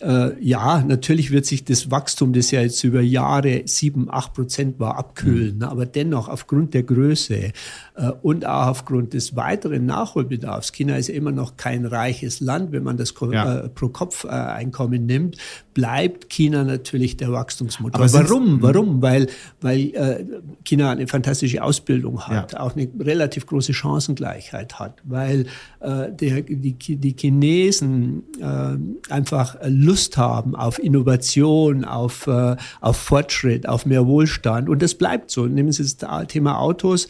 [0.00, 4.80] äh, ja, natürlich wird sich das Wachstum, das ja jetzt über Jahre sieben, acht Prozent
[4.80, 5.56] war, abkühlen.
[5.56, 5.62] Mhm.
[5.62, 7.52] Aber dennoch aufgrund der Größe
[7.94, 12.72] äh, und auch aufgrund des weiteren Nachholbedarfs, China ist ja immer noch kein reiches Land,
[12.72, 13.60] wenn man das ja.
[13.60, 15.36] äh, Pro-Kopf-Einkommen nimmt,
[15.74, 18.00] bleibt China natürlich der Wachstumsmotor.
[18.00, 18.62] Aber warum?
[18.62, 19.00] Warum?
[19.00, 19.28] Weil,
[19.60, 20.24] weil äh,
[20.64, 22.60] China eine fantastische Ausbildung hat, ja.
[22.60, 25.46] auch eine relativ große Chancengleichheit hat, weil
[25.84, 33.68] äh, der, die, die Chinesen äh, einfach Lust haben auf Innovation, auf, äh, auf Fortschritt,
[33.68, 34.68] auf mehr Wohlstand.
[34.68, 35.46] Und das bleibt so.
[35.46, 37.08] Nehmen Sie das Thema Autos.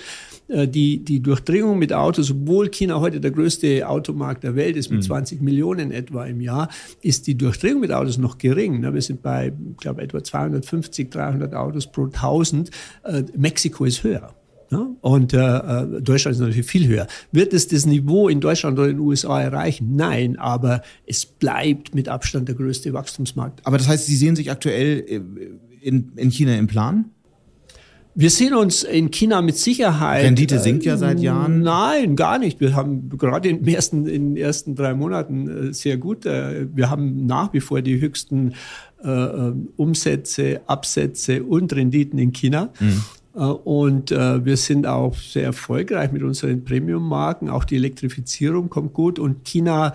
[0.48, 4.90] Äh, die, die Durchdringung mit Autos, obwohl China heute der größte Automarkt der Welt ist,
[4.90, 5.06] mit mhm.
[5.06, 6.68] 20 Millionen etwa im Jahr,
[7.00, 8.82] ist die Durchdringung mit Autos noch gering.
[8.82, 12.70] Wir sind bei, ich glaube, etwa 250, 300 Autos pro 1000.
[13.04, 14.34] Äh, Mexiko ist höher.
[15.00, 17.06] Und äh, äh, Deutschland ist natürlich viel höher.
[17.32, 19.96] Wird es das Niveau in Deutschland oder in den USA erreichen?
[19.96, 23.66] Nein, aber es bleibt mit Abstand der größte Wachstumsmarkt.
[23.66, 25.00] Aber das heißt, Sie sehen sich aktuell
[25.80, 27.06] in, in China im Plan?
[28.16, 30.24] Wir sehen uns in China mit Sicherheit.
[30.24, 31.62] Rendite sinkt ja seit Jahren.
[31.62, 32.60] Nein, gar nicht.
[32.60, 36.24] Wir haben gerade in den ersten, in den ersten drei Monaten sehr gut.
[36.24, 38.54] Wir haben nach wie vor die höchsten
[39.76, 42.70] Umsätze, Absätze und Renditen in China.
[42.78, 43.02] Mhm.
[43.34, 47.48] Äh, und äh, wir sind auch sehr erfolgreich mit unseren Premium-Marken.
[47.48, 49.18] Auch die Elektrifizierung kommt gut.
[49.18, 49.94] Und China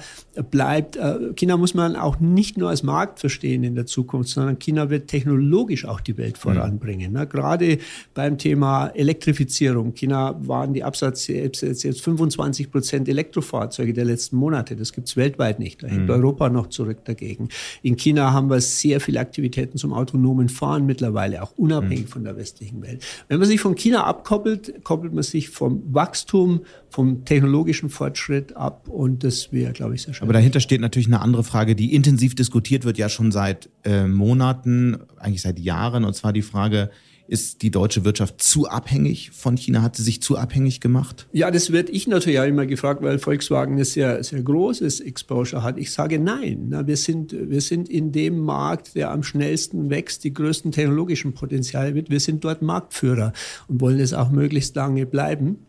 [0.51, 4.59] bleibt, äh, China muss man auch nicht nur als Markt verstehen in der Zukunft, sondern
[4.59, 6.41] China wird technologisch auch die Welt mhm.
[6.41, 7.13] voranbringen.
[7.13, 7.29] Mhm.
[7.29, 7.77] Gerade
[8.13, 9.93] beim Thema Elektrifizierung.
[9.93, 14.75] China waren die Absatz jetzt, jetzt 25 Prozent Elektrofahrzeuge der letzten Monate.
[14.75, 15.83] Das gibt's weltweit nicht.
[15.83, 16.09] Da hängt mhm.
[16.09, 17.49] Europa noch zurück dagegen.
[17.81, 22.09] In China haben wir sehr viele Aktivitäten zum autonomen Fahren mittlerweile, auch unabhängig mhm.
[22.09, 23.05] von der westlichen Welt.
[23.29, 28.87] Wenn man sich von China abkoppelt, koppelt man sich vom Wachstum, vom technologischen Fortschritt ab
[28.87, 30.23] und das wäre, glaube ich, sehr schön.
[30.23, 34.07] Aber dahinter steht natürlich eine andere Frage, die intensiv diskutiert wird ja schon seit äh,
[34.07, 36.89] Monaten, eigentlich seit Jahren, und zwar die Frage,
[37.29, 39.81] ist die deutsche Wirtschaft zu abhängig von China?
[39.81, 41.27] Hat sie sich zu abhängig gemacht?
[41.31, 45.63] Ja, das werde ich natürlich auch immer gefragt, weil Volkswagen ein sehr, sehr großes Exposure
[45.63, 45.77] hat.
[45.77, 46.73] Ich sage nein.
[46.85, 51.93] wir, sind, wir sind in dem Markt, der am schnellsten wächst, die größten technologischen Potenziale
[51.93, 52.09] mit.
[52.09, 53.33] Wir sind dort Marktführer
[53.67, 55.59] und wollen es auch möglichst lange bleiben.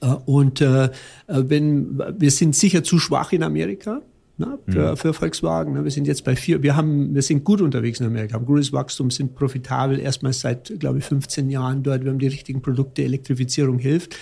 [0.00, 0.90] Äh, und äh,
[1.26, 4.02] wenn, wir sind sicher zu schwach in Amerika
[4.40, 4.96] na, für, mhm.
[4.96, 5.84] für Volkswagen.
[5.84, 8.72] Wir sind jetzt bei vier, wir haben, wir sind gut unterwegs in Amerika, haben gutes
[8.72, 12.04] Wachstum, sind profitabel, erstmals seit, glaube ich, 15 Jahren dort.
[12.04, 14.14] Wir haben die richtigen Produkte, Elektrifizierung hilft.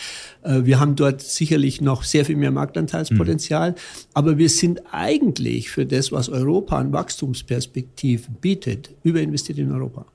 [0.42, 3.76] Äh, wir haben dort sicherlich noch sehr viel mehr Marktanteilspotenzial, mhm.
[4.14, 10.06] aber wir sind eigentlich für das, was Europa an Wachstumsperspektiven bietet, überinvestiert in Europa.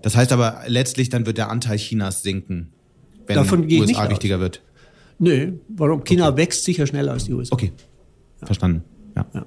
[0.00, 2.68] Das heißt aber letztlich dann wird der Anteil Chinas sinken,
[3.26, 4.62] wenn Davon USA wichtiger wird.
[5.18, 6.02] Nö, warum?
[6.04, 6.38] China okay.
[6.38, 7.52] wächst sicher schneller als die USA.
[7.52, 7.72] Okay,
[8.42, 8.84] verstanden.
[9.18, 9.40] Ja.
[9.40, 9.46] ja.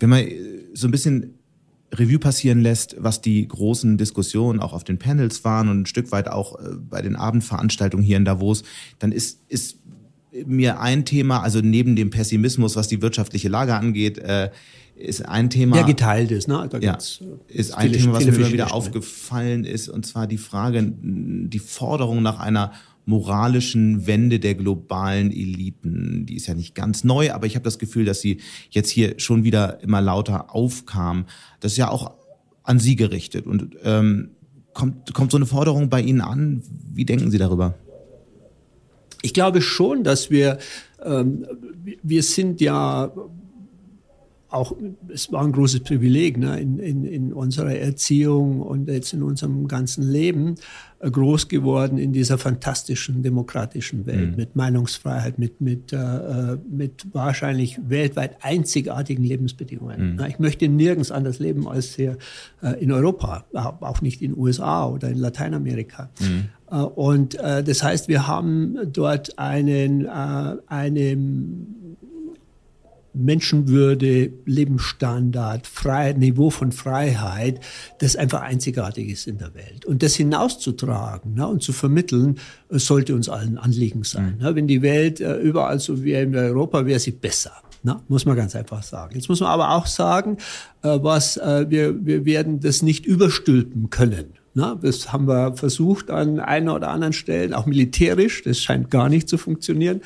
[0.00, 0.34] Wenn man äh,
[0.74, 1.38] so ein bisschen
[1.94, 6.10] Revue passieren lässt, was die großen Diskussionen auch auf den Panels waren und ein Stück
[6.10, 8.62] weit auch äh, bei den Abendveranstaltungen hier in Davos,
[8.98, 9.78] dann ist, ist
[10.46, 14.50] mir ein Thema, also neben dem Pessimismus, was die wirtschaftliche Lage angeht, äh,
[14.94, 15.78] ist ein Thema.
[15.78, 16.66] Ja, geteilt ist, ne?
[16.70, 16.96] Da ja,
[17.48, 22.22] ist ein Thema, was mir immer wieder aufgefallen ist, und zwar die Frage, die Forderung
[22.22, 22.72] nach einer
[23.04, 26.26] moralischen Wende der globalen Eliten.
[26.26, 28.38] Die ist ja nicht ganz neu, aber ich habe das Gefühl, dass sie
[28.70, 31.26] jetzt hier schon wieder immer lauter aufkam.
[31.60, 32.12] Das ist ja auch
[32.62, 33.46] an Sie gerichtet.
[33.46, 34.30] Und ähm,
[34.72, 36.62] kommt, kommt so eine Forderung bei Ihnen an?
[36.92, 37.74] Wie denken Sie darüber?
[39.22, 40.58] Ich glaube schon, dass wir,
[41.04, 41.46] ähm,
[42.02, 43.12] wir sind ja
[44.52, 44.76] auch,
[45.12, 49.66] es war ein großes Privileg ne, in, in, in unserer Erziehung und jetzt in unserem
[49.66, 50.56] ganzen Leben
[51.00, 54.36] äh, groß geworden in dieser fantastischen demokratischen Welt mhm.
[54.36, 60.14] mit Meinungsfreiheit, mit, mit, äh, äh mit wahrscheinlich weltweit einzigartigen Lebensbedingungen.
[60.14, 60.24] Mhm.
[60.28, 62.18] Ich möchte nirgends anders leben als hier
[62.62, 66.10] äh, in Europa, auch nicht in den USA oder in Lateinamerika.
[66.20, 66.48] Mhm.
[66.70, 71.81] Äh, und äh, das heißt, wir haben dort einen, einen
[73.14, 77.60] Menschenwürde, Lebensstandard, Freiheit, Niveau von Freiheit,
[77.98, 79.84] das einfach einzigartig ist in der Welt.
[79.84, 82.38] Und das hinauszutragen ne, und zu vermitteln,
[82.70, 84.36] äh, sollte uns allen Anliegen sein.
[84.36, 84.42] Mhm.
[84.42, 87.52] Ne, wenn die Welt äh, überall so wie in Europa wäre, sie besser.
[87.82, 89.14] Na, ne, muss man ganz einfach sagen.
[89.14, 90.38] Jetzt muss man aber auch sagen,
[90.82, 94.34] äh, was wir, wir werden das nicht überstülpen können.
[94.54, 98.42] Na, das haben wir versucht an einer oder anderen Stellen, auch militärisch.
[98.42, 100.02] Das scheint gar nicht zu funktionieren.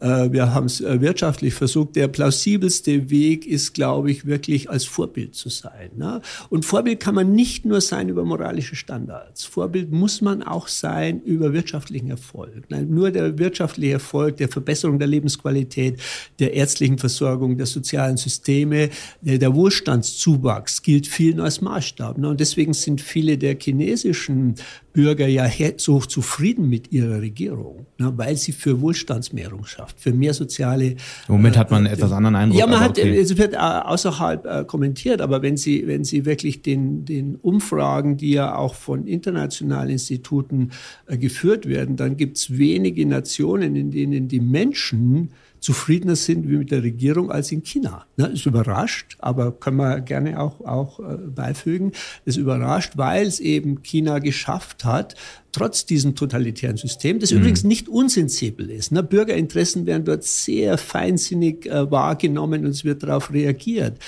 [0.00, 1.96] Äh, wir haben es äh, wirtschaftlich versucht.
[1.96, 5.90] Der plausibelste Weg ist, glaube ich, wirklich als Vorbild zu sein.
[5.96, 6.22] Ne?
[6.48, 9.44] Und Vorbild kann man nicht nur sein über moralische Standards.
[9.44, 12.70] Vorbild muss man auch sein über wirtschaftlichen Erfolg.
[12.70, 16.00] Nur der wirtschaftliche Erfolg, der Verbesserung der Lebensqualität,
[16.38, 18.88] der ärztlichen Versorgung, der sozialen Systeme,
[19.20, 22.16] der Wohlstandszuwachs gilt vielen als Maßstab.
[22.18, 22.28] Ne?
[22.28, 23.54] Und deswegen sind viele der
[23.90, 24.54] chinesischen
[24.92, 30.34] Bürger ja so zufrieden mit ihrer Regierung, ne, weil sie für Wohlstandsmehrung schafft, für mehr
[30.34, 30.90] soziale.
[30.90, 30.96] Im
[31.28, 32.58] Moment hat man äh, etwas anderen Eindruck.
[32.58, 33.18] Ja, man hat, okay.
[33.18, 38.16] es wird äh, außerhalb äh, kommentiert, aber wenn Sie, wenn Sie wirklich den, den Umfragen,
[38.16, 40.70] die ja auch von internationalen Instituten
[41.06, 46.56] äh, geführt werden, dann gibt es wenige Nationen, in denen die Menschen zufriedener sind wie
[46.56, 48.06] mit der Regierung als in China.
[48.16, 51.92] Ne, ist überrascht, aber können wir gerne auch, auch äh, beifügen.
[52.24, 55.14] Ist überrascht, weil es eben China geschafft hat,
[55.52, 57.38] trotz diesem totalitären System, das mhm.
[57.38, 58.92] übrigens nicht unsensibel ist.
[58.92, 59.02] Ne?
[59.02, 63.98] Bürgerinteressen werden dort sehr feinsinnig äh, wahrgenommen und es wird darauf reagiert.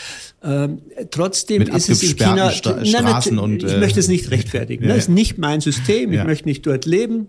[0.43, 2.51] Ähm, trotzdem Mit ist es in China.
[2.51, 4.83] Sta Straßen na, und, ich möchte es nicht rechtfertigen.
[4.83, 4.95] Ja, ne?
[4.95, 6.11] Das ist nicht mein System.
[6.13, 6.25] Ich ja.
[6.25, 7.29] möchte nicht dort leben.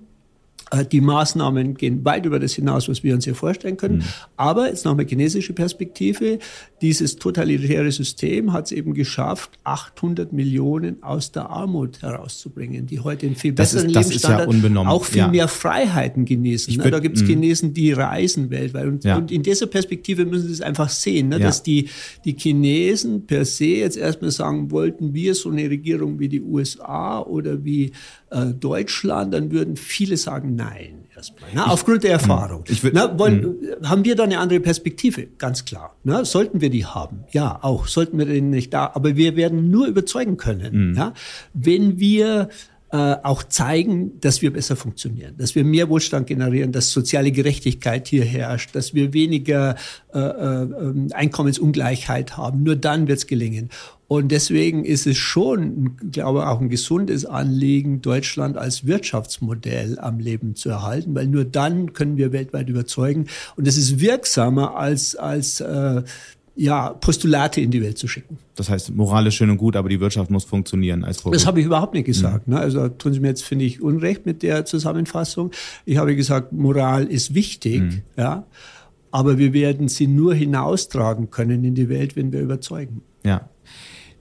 [0.74, 3.98] Äh, die Maßnahmen gehen weit über das hinaus, was wir uns hier vorstellen können.
[3.98, 4.04] Mhm.
[4.38, 6.40] Aber jetzt nochmal chinesische Perspektive.
[6.82, 13.28] Dieses totalitäre System hat es eben geschafft, 800 Millionen aus der Armut herauszubringen, die heute
[13.28, 15.28] einen viel besseren ist, Lebensstandard, ja auch viel ja.
[15.28, 16.76] mehr Freiheiten genießen.
[16.76, 16.92] Ne?
[16.92, 17.28] Da gibt es mhm.
[17.28, 18.88] Chinesen, die reisen weltweit.
[18.88, 19.18] Und, ja.
[19.18, 21.40] und, in dieser Perspektive müssen Sie es einfach sehen, ne?
[21.40, 21.90] dass die,
[22.26, 27.20] die Chinesen per se jetzt erstmal sagen, wollten wir so eine Regierung wie die USA
[27.20, 27.92] oder wie
[28.34, 30.63] äh, Deutschland, dann würden viele sagen, nein,
[31.16, 31.50] erstmal.
[31.54, 32.64] Na, aufgrund der Erfahrung.
[32.68, 33.90] Ich würd, Na, wollen, mh.
[33.90, 35.28] haben wir da eine andere Perspektive?
[35.38, 35.96] Ganz klar.
[36.04, 37.24] Na, sollten wir die haben?
[37.32, 37.88] Ja, auch.
[37.88, 38.92] Sollten wir den nicht da?
[38.94, 40.96] Aber wir werden nur überzeugen können, mhm.
[40.96, 41.14] ja,
[41.54, 42.50] wenn wir
[42.94, 48.08] äh, auch zeigen, dass wir besser funktionieren, dass wir mehr Wohlstand generieren, dass soziale Gerechtigkeit
[48.08, 49.76] hier herrscht, dass wir weniger
[50.14, 52.62] äh, äh, ähm, Einkommensungleichheit haben.
[52.62, 53.70] Nur dann wird es gelingen.
[54.08, 60.20] Und deswegen ist es schon, glaube ich, auch ein gesundes Anliegen, Deutschland als Wirtschaftsmodell am
[60.20, 63.28] Leben zu erhalten, weil nur dann können wir weltweit überzeugen.
[63.56, 66.04] Und es ist wirksamer als, als äh,
[66.56, 68.38] ja, Postulate in die Welt zu schicken.
[68.56, 71.42] Das heißt, moralisch schön und gut, aber die Wirtschaft muss funktionieren als Vorbild.
[71.42, 72.48] Das habe ich überhaupt nicht gesagt.
[72.48, 72.54] Mhm.
[72.54, 72.60] Ne?
[72.60, 75.52] Also tun Sie mir jetzt, finde ich, Unrecht mit der Zusammenfassung.
[75.86, 78.02] Ich habe gesagt, Moral ist wichtig, mhm.
[78.18, 78.46] ja,
[79.10, 83.02] aber wir werden sie nur hinaustragen können in die Welt, wenn wir überzeugen.
[83.24, 83.50] Ja.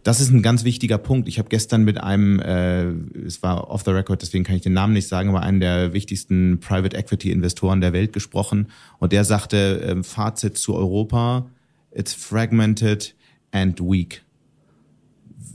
[0.03, 1.28] Das ist ein ganz wichtiger Punkt.
[1.28, 2.86] Ich habe gestern mit einem, äh,
[3.24, 5.92] es war off the record, deswegen kann ich den Namen nicht sagen, aber einen der
[5.92, 8.66] wichtigsten Private Equity Investoren der Welt gesprochen
[8.98, 11.46] und der sagte, äh, Fazit zu Europa,
[11.92, 13.14] it's fragmented
[13.53, 14.24] and weak.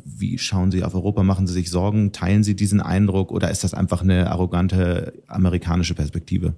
[0.06, 1.24] Wie schauen Sie auf Europa?
[1.24, 2.14] Machen Sie sich Sorgen?
[2.14, 6.56] Teilen Sie diesen Eindruck oder ist das einfach eine arrogante amerikanische Perspektive?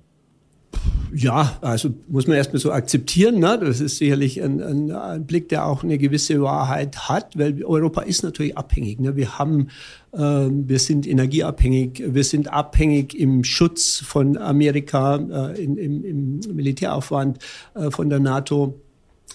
[1.12, 3.40] Ja, also muss man erstmal so akzeptieren.
[3.40, 3.60] Ne?
[3.60, 8.02] Das ist sicherlich ein, ein, ein, Blick, der auch eine gewisse Wahrheit hat, weil Europa
[8.02, 9.00] ist natürlich abhängig.
[9.00, 9.16] Ne?
[9.16, 9.70] Wir haben,
[10.12, 16.40] äh, wir sind energieabhängig, wir sind abhängig im Schutz von Amerika, äh, in, im, im
[16.56, 17.40] Militäraufwand
[17.74, 18.80] äh, von der NATO.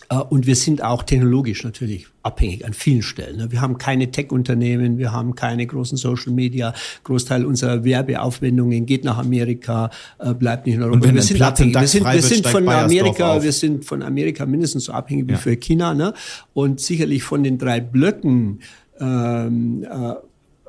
[0.08, 3.36] Äh, und wir sind auch technologisch natürlich abhängig an vielen Stellen.
[3.36, 3.52] Ne?
[3.52, 6.74] Wir haben keine Tech-Unternehmen, wir haben keine großen Social Media.
[7.04, 11.06] Großteil unserer Werbeaufwendungen geht nach Amerika, äh, bleibt nicht in Europa.
[11.06, 11.74] Und wir sind abhängig.
[11.74, 15.38] Wir sind, wir sind von Amerika, wir sind von Amerika mindestens so abhängig wie ja.
[15.38, 15.94] für China.
[15.94, 16.14] Ne?
[16.52, 18.60] Und sicherlich von den drei Blöcken
[19.00, 20.14] ähm, äh,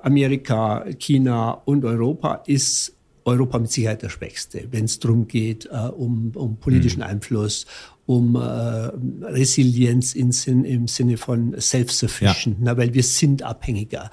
[0.02, 2.96] Amerika, China und Europa ist
[3.26, 7.08] Europa mit Sicherheit der Schwächste, wenn es darum geht, äh, um, um politischen mhm.
[7.08, 7.66] Einfluss,
[8.06, 12.78] um äh, Resilienz in Sinn, im Sinne von self-sufficient, ja.
[12.78, 14.12] weil wir sind abhängiger.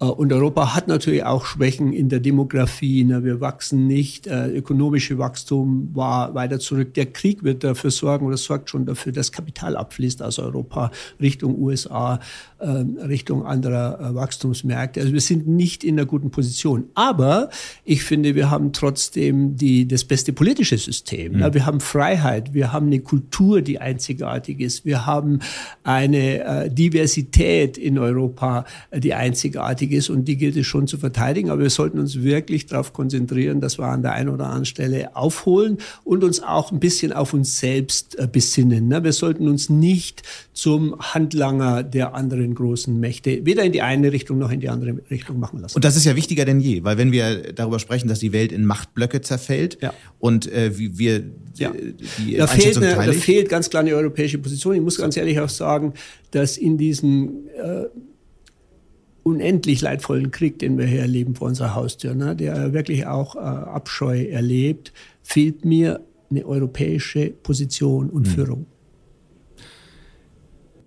[0.00, 3.04] Äh, und Europa hat natürlich auch Schwächen in der Demografie.
[3.04, 3.24] Ne?
[3.24, 4.26] Wir wachsen nicht.
[4.26, 6.94] Äh, ökonomische Wachstum war weiter zurück.
[6.94, 11.58] Der Krieg wird dafür sorgen oder sorgt schon dafür, dass Kapital abfließt aus Europa Richtung
[11.58, 12.20] USA,
[12.64, 15.00] Richtung anderer äh, Wachstumsmärkte.
[15.00, 16.84] Also wir sind nicht in einer guten Position.
[16.94, 17.50] Aber
[17.84, 21.34] ich finde, wir haben trotzdem die, das beste politische System.
[21.34, 21.54] Mhm.
[21.54, 22.54] Wir haben Freiheit.
[22.54, 24.84] Wir haben eine Kultur, die einzigartig ist.
[24.84, 25.40] Wir haben
[25.82, 31.50] eine Diversität in Europa, die einzigartig ist und die gilt es schon zu verteidigen.
[31.50, 35.16] Aber wir sollten uns wirklich darauf konzentrieren, dass wir an der einen oder anderen Stelle
[35.16, 38.88] aufholen und uns auch ein bisschen auf uns selbst äh, besinnen.
[38.88, 39.02] Ne?
[39.04, 44.38] Wir sollten uns nicht zum Handlanger der anderen großen Mächte weder in die eine Richtung
[44.38, 45.76] noch in die andere Richtung machen lassen.
[45.76, 48.52] Und das ist ja wichtiger denn je, weil wenn wir darüber sprechen, dass die Welt
[48.52, 49.92] in Machtblöcke zerfällt ja.
[50.18, 51.24] und äh, wie wir
[51.54, 51.72] ja.
[52.18, 54.74] die da fehlt, eine, da fehlt ganz klar eine europäische Position.
[54.74, 55.94] Ich muss ganz ehrlich auch sagen,
[56.30, 57.84] dass in diesem äh,
[59.22, 63.38] unendlich leidvollen Krieg, den wir hier erleben vor unserer Haustür, ne, der wirklich auch äh,
[63.38, 64.92] Abscheu erlebt,
[65.22, 68.30] fehlt mir eine europäische Position und mhm.
[68.30, 68.66] Führung.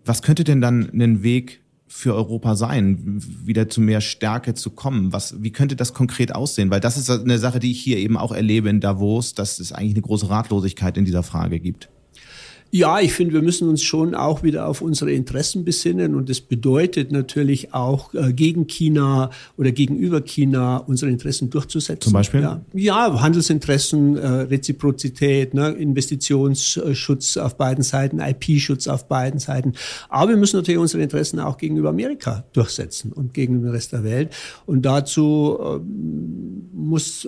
[0.06, 5.14] Was könnte denn dann ein Weg für Europa sein, wieder zu mehr Stärke zu kommen?
[5.14, 6.72] Was, wie könnte das konkret aussehen?
[6.72, 9.72] Weil das ist eine Sache, die ich hier eben auch erlebe in Davos, dass es
[9.72, 11.90] eigentlich eine große Ratlosigkeit in dieser Frage gibt.
[12.76, 16.42] Ja, ich finde, wir müssen uns schon auch wieder auf unsere Interessen besinnen und das
[16.42, 22.02] bedeutet natürlich auch äh, gegen China oder gegenüber China unsere Interessen durchzusetzen.
[22.02, 22.42] Zum Beispiel?
[22.42, 29.74] Ja, ja Handelsinteressen, äh, Reziprozität, ne, Investitionsschutz auf beiden Seiten, IP-Schutz auf beiden Seiten.
[30.10, 34.04] Aber wir müssen natürlich unsere Interessen auch gegenüber Amerika durchsetzen und gegenüber dem Rest der
[34.04, 34.32] Welt.
[34.66, 35.80] Und dazu äh,
[36.76, 37.28] muss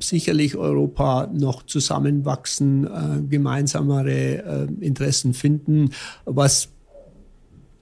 [0.00, 5.90] sicherlich Europa noch zusammenwachsen, äh, gemeinsamere äh, Interessen finden,
[6.24, 6.68] was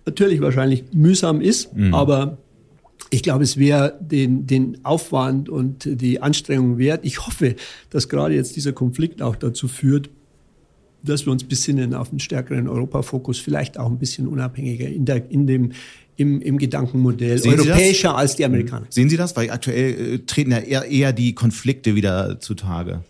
[0.07, 1.94] natürlich wahrscheinlich mühsam ist, mhm.
[1.94, 2.38] aber
[3.11, 7.05] ich glaube, es wäre den, den Aufwand und die Anstrengung wert.
[7.05, 7.55] Ich hoffe,
[7.90, 10.11] dass gerade jetzt dieser Konflikt auch dazu führt,
[11.02, 15.30] dass wir uns besinnen auf einen stärkeren Europafokus, vielleicht auch ein bisschen unabhängiger in, der,
[15.30, 15.72] in dem,
[16.16, 18.86] im, im Gedankenmodell, Sehen europäischer als die Amerikaner.
[18.88, 19.36] Sehen Sie das?
[19.36, 23.02] Weil aktuell äh, treten ja eher, eher die Konflikte wieder zutage.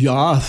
[0.00, 0.40] Ja,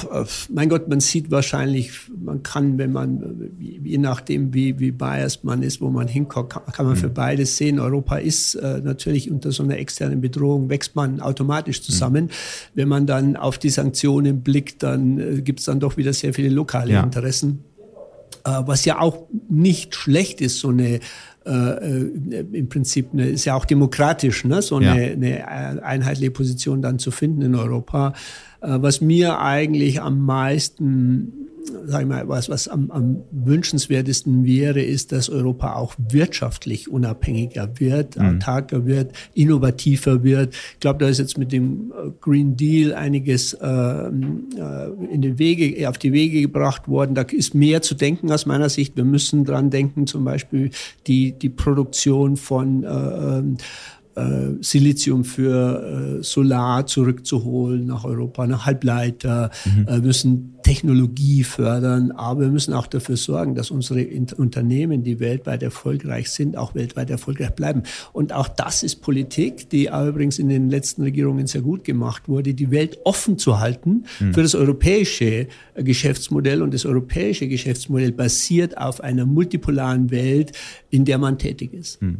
[0.49, 5.63] mein Gott, man sieht wahrscheinlich, man kann, wenn man, je nachdem, wie, wie biased man
[5.63, 7.15] ist, wo man hinkommt, kann, kann man für mhm.
[7.15, 7.79] beides sehen.
[7.79, 12.25] Europa ist äh, natürlich unter so einer externen Bedrohung, wächst man automatisch zusammen.
[12.25, 12.29] Mhm.
[12.75, 16.35] Wenn man dann auf die Sanktionen blickt, dann äh, gibt es dann doch wieder sehr
[16.35, 17.01] viele lokale ja.
[17.01, 17.63] Interessen.
[18.45, 20.99] Äh, was ja auch nicht schlecht ist, so eine
[21.49, 24.61] äh, äh, im Prinzip eine, ist ja auch demokratisch, ne?
[24.61, 25.13] so eine, ja.
[25.13, 28.13] eine einheitliche Position dann zu finden in Europa.
[28.61, 31.48] Äh, was mir eigentlich am meisten
[31.85, 37.69] sag ich mal, was, was am, am wünschenswertesten wäre, ist, dass Europa auch wirtschaftlich unabhängiger
[37.77, 38.37] wird, mhm.
[38.37, 40.53] autarker wird, innovativer wird.
[40.73, 44.09] Ich glaube, da ist jetzt mit dem äh, Green Deal einiges äh, äh,
[45.11, 47.15] in den Wege, auf die Wege gebracht worden.
[47.15, 48.95] Da ist mehr zu denken aus meiner Sicht.
[48.95, 50.71] Wir müssen dran denken, zum Beispiel
[51.07, 53.57] die, die Produktion von äh, ähm,
[54.19, 59.87] äh, Silizium für äh, Solar zurückzuholen nach Europa, nach Halbleiter, mhm.
[59.87, 64.05] äh, müssen Technologie fördern, aber wir müssen auch dafür sorgen, dass unsere
[64.37, 67.83] Unternehmen, die weltweit erfolgreich sind, auch weltweit erfolgreich bleiben.
[68.13, 72.53] Und auch das ist Politik, die übrigens in den letzten Regierungen sehr gut gemacht wurde,
[72.53, 74.33] die Welt offen zu halten mhm.
[74.33, 76.61] für das europäische äh, Geschäftsmodell.
[76.61, 80.51] Und das europäische Geschäftsmodell basiert auf einer multipolaren Welt,
[80.89, 82.01] in der man tätig ist.
[82.01, 82.17] Mhm.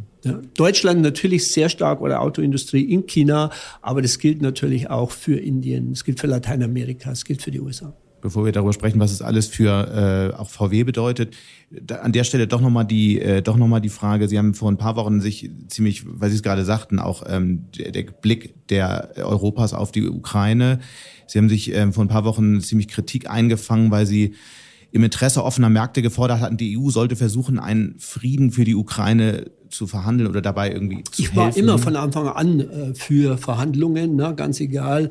[0.54, 3.50] Deutschland natürlich sehr stark oder Autoindustrie in China,
[3.80, 7.60] aber das gilt natürlich auch für Indien, es gilt für Lateinamerika, es gilt für die
[7.60, 11.34] USA bevor wir darüber sprechen, was es alles für äh, auch VW bedeutet,
[11.70, 14.76] da, an der Stelle doch nochmal die, äh, noch die Frage, Sie haben vor ein
[14.76, 19.12] paar Wochen sich ziemlich, weil Sie es gerade sagten, auch ähm, der, der Blick der
[19.16, 20.80] Europas auf die Ukraine.
[21.26, 24.34] Sie haben sich ähm, vor ein paar Wochen ziemlich Kritik eingefangen, weil Sie
[24.92, 29.50] im Interesse offener Märkte gefordert hatten, die EU sollte versuchen, einen Frieden für die Ukraine
[29.68, 31.36] zu verhandeln oder dabei irgendwie zu Ich helfen.
[31.36, 35.10] war immer von Anfang an äh, für Verhandlungen, ne, ganz egal,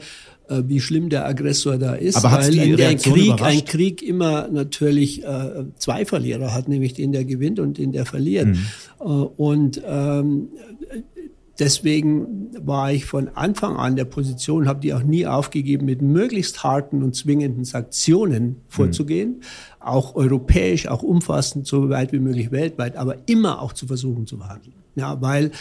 [0.50, 2.18] äh, wie schlimm der Aggressor da ist.
[2.18, 7.12] Aber weil die der Krieg, ein Krieg immer natürlich äh, zwei Verlierer hat, nämlich den,
[7.12, 8.48] der gewinnt und den, der verliert.
[8.48, 8.58] Mhm.
[9.00, 10.50] Äh, und ähm,
[11.60, 16.64] deswegen war ich von Anfang an der Position, habe die auch nie aufgegeben, mit möglichst
[16.64, 19.44] harten und zwingenden Sanktionen vorzugehen, mhm.
[19.80, 24.38] Auch europäisch, auch umfassend, so weit wie möglich weltweit, aber immer auch zu versuchen zu
[24.38, 24.76] verhandeln.
[24.96, 25.52] Ja, weil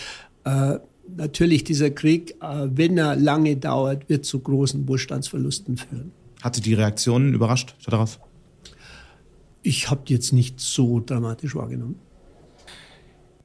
[0.45, 0.79] äh,
[1.16, 6.12] natürlich dieser Krieg, äh, wenn er lange dauert, wird zu großen Wohlstandsverlusten führen.
[6.43, 8.21] Hat Sie die Reaktionen überrascht darauf?
[9.62, 11.97] Ich habe die jetzt nicht so dramatisch wahrgenommen.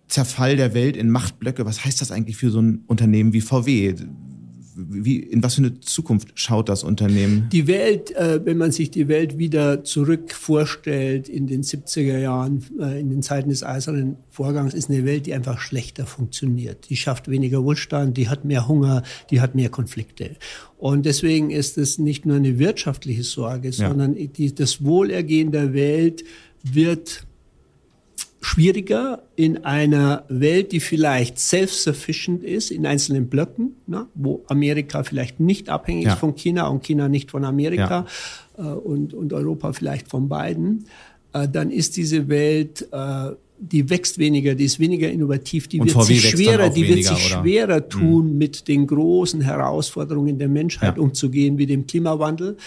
[0.08, 3.96] Zerfall der Welt in Machtblöcke, was heißt das eigentlich für so ein Unternehmen wie VW?
[4.76, 7.50] Wie, in was für eine Zukunft schaut das Unternehmen?
[7.52, 12.64] Die Welt, äh, wenn man sich die Welt wieder zurück vorstellt in den 70er Jahren,
[12.80, 16.90] äh, in den Zeiten des Eisernen Vorgangs, ist eine Welt, die einfach schlechter funktioniert.
[16.90, 20.32] Die schafft weniger Wohlstand, die hat mehr Hunger, die hat mehr Konflikte.
[20.78, 23.90] Und deswegen ist es nicht nur eine wirtschaftliche Sorge, ja.
[23.90, 26.24] sondern die, das Wohlergehen der Welt
[26.64, 27.26] wird
[28.44, 35.40] schwieriger in einer Welt, die vielleicht self-sufficient ist in einzelnen Blöcken, ne, wo Amerika vielleicht
[35.40, 36.14] nicht abhängig ja.
[36.14, 38.06] ist von China und China nicht von Amerika
[38.58, 38.74] ja.
[38.74, 40.88] äh, und, und Europa vielleicht von beiden,
[41.32, 43.32] äh, dann ist diese Welt äh,
[43.72, 47.10] die wächst weniger, die ist weniger innovativ, die und wird VW sich schwerer, die weniger,
[47.10, 47.90] wird sich schwerer oder?
[47.90, 48.38] tun, mhm.
[48.38, 51.02] mit den großen Herausforderungen der Menschheit ja.
[51.02, 52.58] umzugehen, wie dem Klimawandel.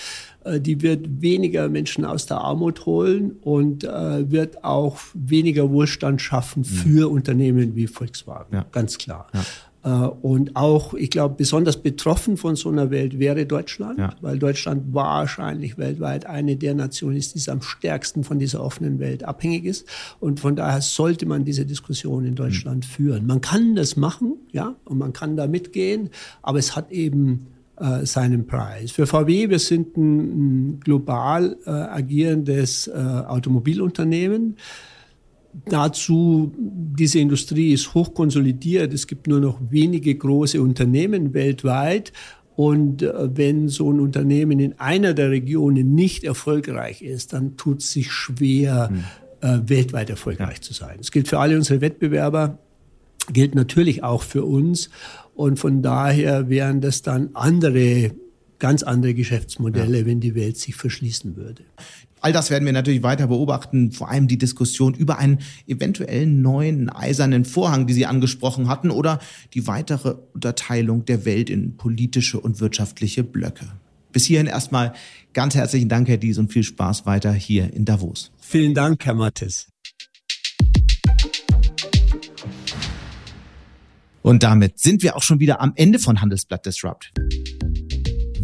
[0.45, 6.23] Äh, die wird weniger Menschen aus der Armut holen und äh, wird auch weniger Wohlstand
[6.23, 6.65] schaffen mhm.
[6.65, 7.15] für mhm.
[7.15, 8.67] Unternehmen wie Volkswagen, ja.
[8.73, 9.29] ganz klar.
[9.35, 9.45] Ja.
[9.87, 14.15] Äh, und auch, ich glaube, besonders betroffen von so einer Welt wäre Deutschland, ja.
[14.21, 19.23] weil Deutschland wahrscheinlich weltweit eine der Nationen ist, die am stärksten von dieser offenen Welt
[19.23, 19.87] abhängig ist.
[20.19, 22.89] Und von daher sollte man diese Diskussion in Deutschland mhm.
[22.89, 23.27] führen.
[23.27, 26.11] Man kann das machen, ja, und man kann da mitgehen,
[26.43, 28.91] aber es hat eben äh, seinen Preis.
[28.91, 30.17] Für VW, wir sind ein,
[30.75, 34.57] ein global äh, agierendes äh, Automobilunternehmen.
[35.65, 38.93] Dazu, diese Industrie ist hochkonsolidiert.
[38.93, 42.13] Es gibt nur noch wenige große Unternehmen weltweit.
[42.57, 47.81] Und äh, wenn so ein Unternehmen in einer der Regionen nicht erfolgreich ist, dann tut
[47.81, 49.05] es sich schwer, hm.
[49.41, 50.97] äh, weltweit erfolgreich zu sein.
[50.99, 52.59] Das gilt für alle unsere Wettbewerber,
[53.33, 54.91] gilt natürlich auch für uns.
[55.35, 58.13] Und von daher wären das dann andere,
[58.59, 60.07] ganz andere Geschäftsmodelle, ja.
[60.07, 61.63] wenn die Welt sich verschließen würde.
[62.27, 66.91] All das werden wir natürlich weiter beobachten, vor allem die Diskussion über einen eventuellen neuen
[66.91, 69.21] eisernen Vorhang, die Sie angesprochen hatten, oder
[69.55, 73.67] die weitere Unterteilung der Welt in politische und wirtschaftliche Blöcke.
[74.11, 74.93] Bis hierhin erstmal
[75.35, 78.33] ganz herzlichen Dank, Herr Dies, und viel Spaß weiter hier in Davos.
[78.41, 79.69] Vielen Dank, Herr Mattes.
[84.23, 87.13] Und damit sind wir auch schon wieder am Ende von Handelsblatt Disrupt.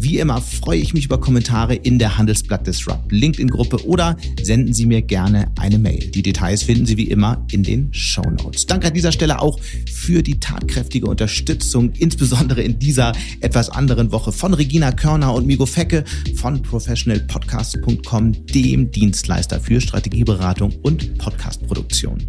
[0.03, 4.85] Wie immer freue ich mich über Kommentare in der Handelsblatt Disrupt LinkedIn-Gruppe oder senden Sie
[4.85, 6.11] mir gerne eine Mail.
[6.11, 8.65] Die Details finden Sie wie immer in den Show Notes.
[8.65, 9.57] Danke an dieser Stelle auch
[9.89, 15.65] für die tatkräftige Unterstützung, insbesondere in dieser etwas anderen Woche von Regina Körner und Migo
[15.65, 16.03] Fecke
[16.35, 22.23] von professionalpodcast.com, dem Dienstleister für Strategieberatung und Podcastproduktion.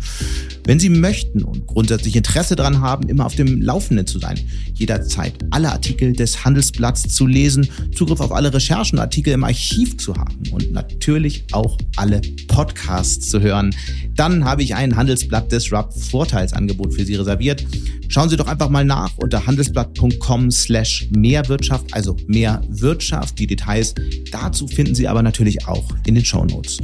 [0.64, 4.38] Wenn Sie möchten und grundsätzlich Interesse daran haben, immer auf dem Laufenden zu sein,
[4.74, 7.63] jederzeit alle Artikel des Handelsblatts zu lesen,
[7.94, 13.40] Zugriff auf alle Recherchen, Artikel im Archiv zu haben und natürlich auch alle Podcasts zu
[13.40, 13.74] hören,
[14.14, 17.64] dann habe ich ein Handelsblatt Disrupt Vorteilsangebot für Sie reserviert.
[18.08, 23.38] Schauen Sie doch einfach mal nach unter handelsblatt.com slash Mehrwirtschaft, also mehr Wirtschaft.
[23.38, 23.94] Die Details
[24.30, 26.78] dazu finden Sie aber natürlich auch in den Show Notes.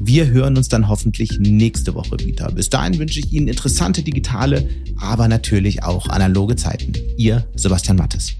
[0.00, 2.50] Wir hören uns dann hoffentlich nächste Woche wieder.
[2.52, 4.68] Bis dahin wünsche ich Ihnen interessante digitale,
[4.98, 6.92] aber natürlich auch analoge Zeiten.
[7.16, 8.34] Ihr Sebastian Mattes.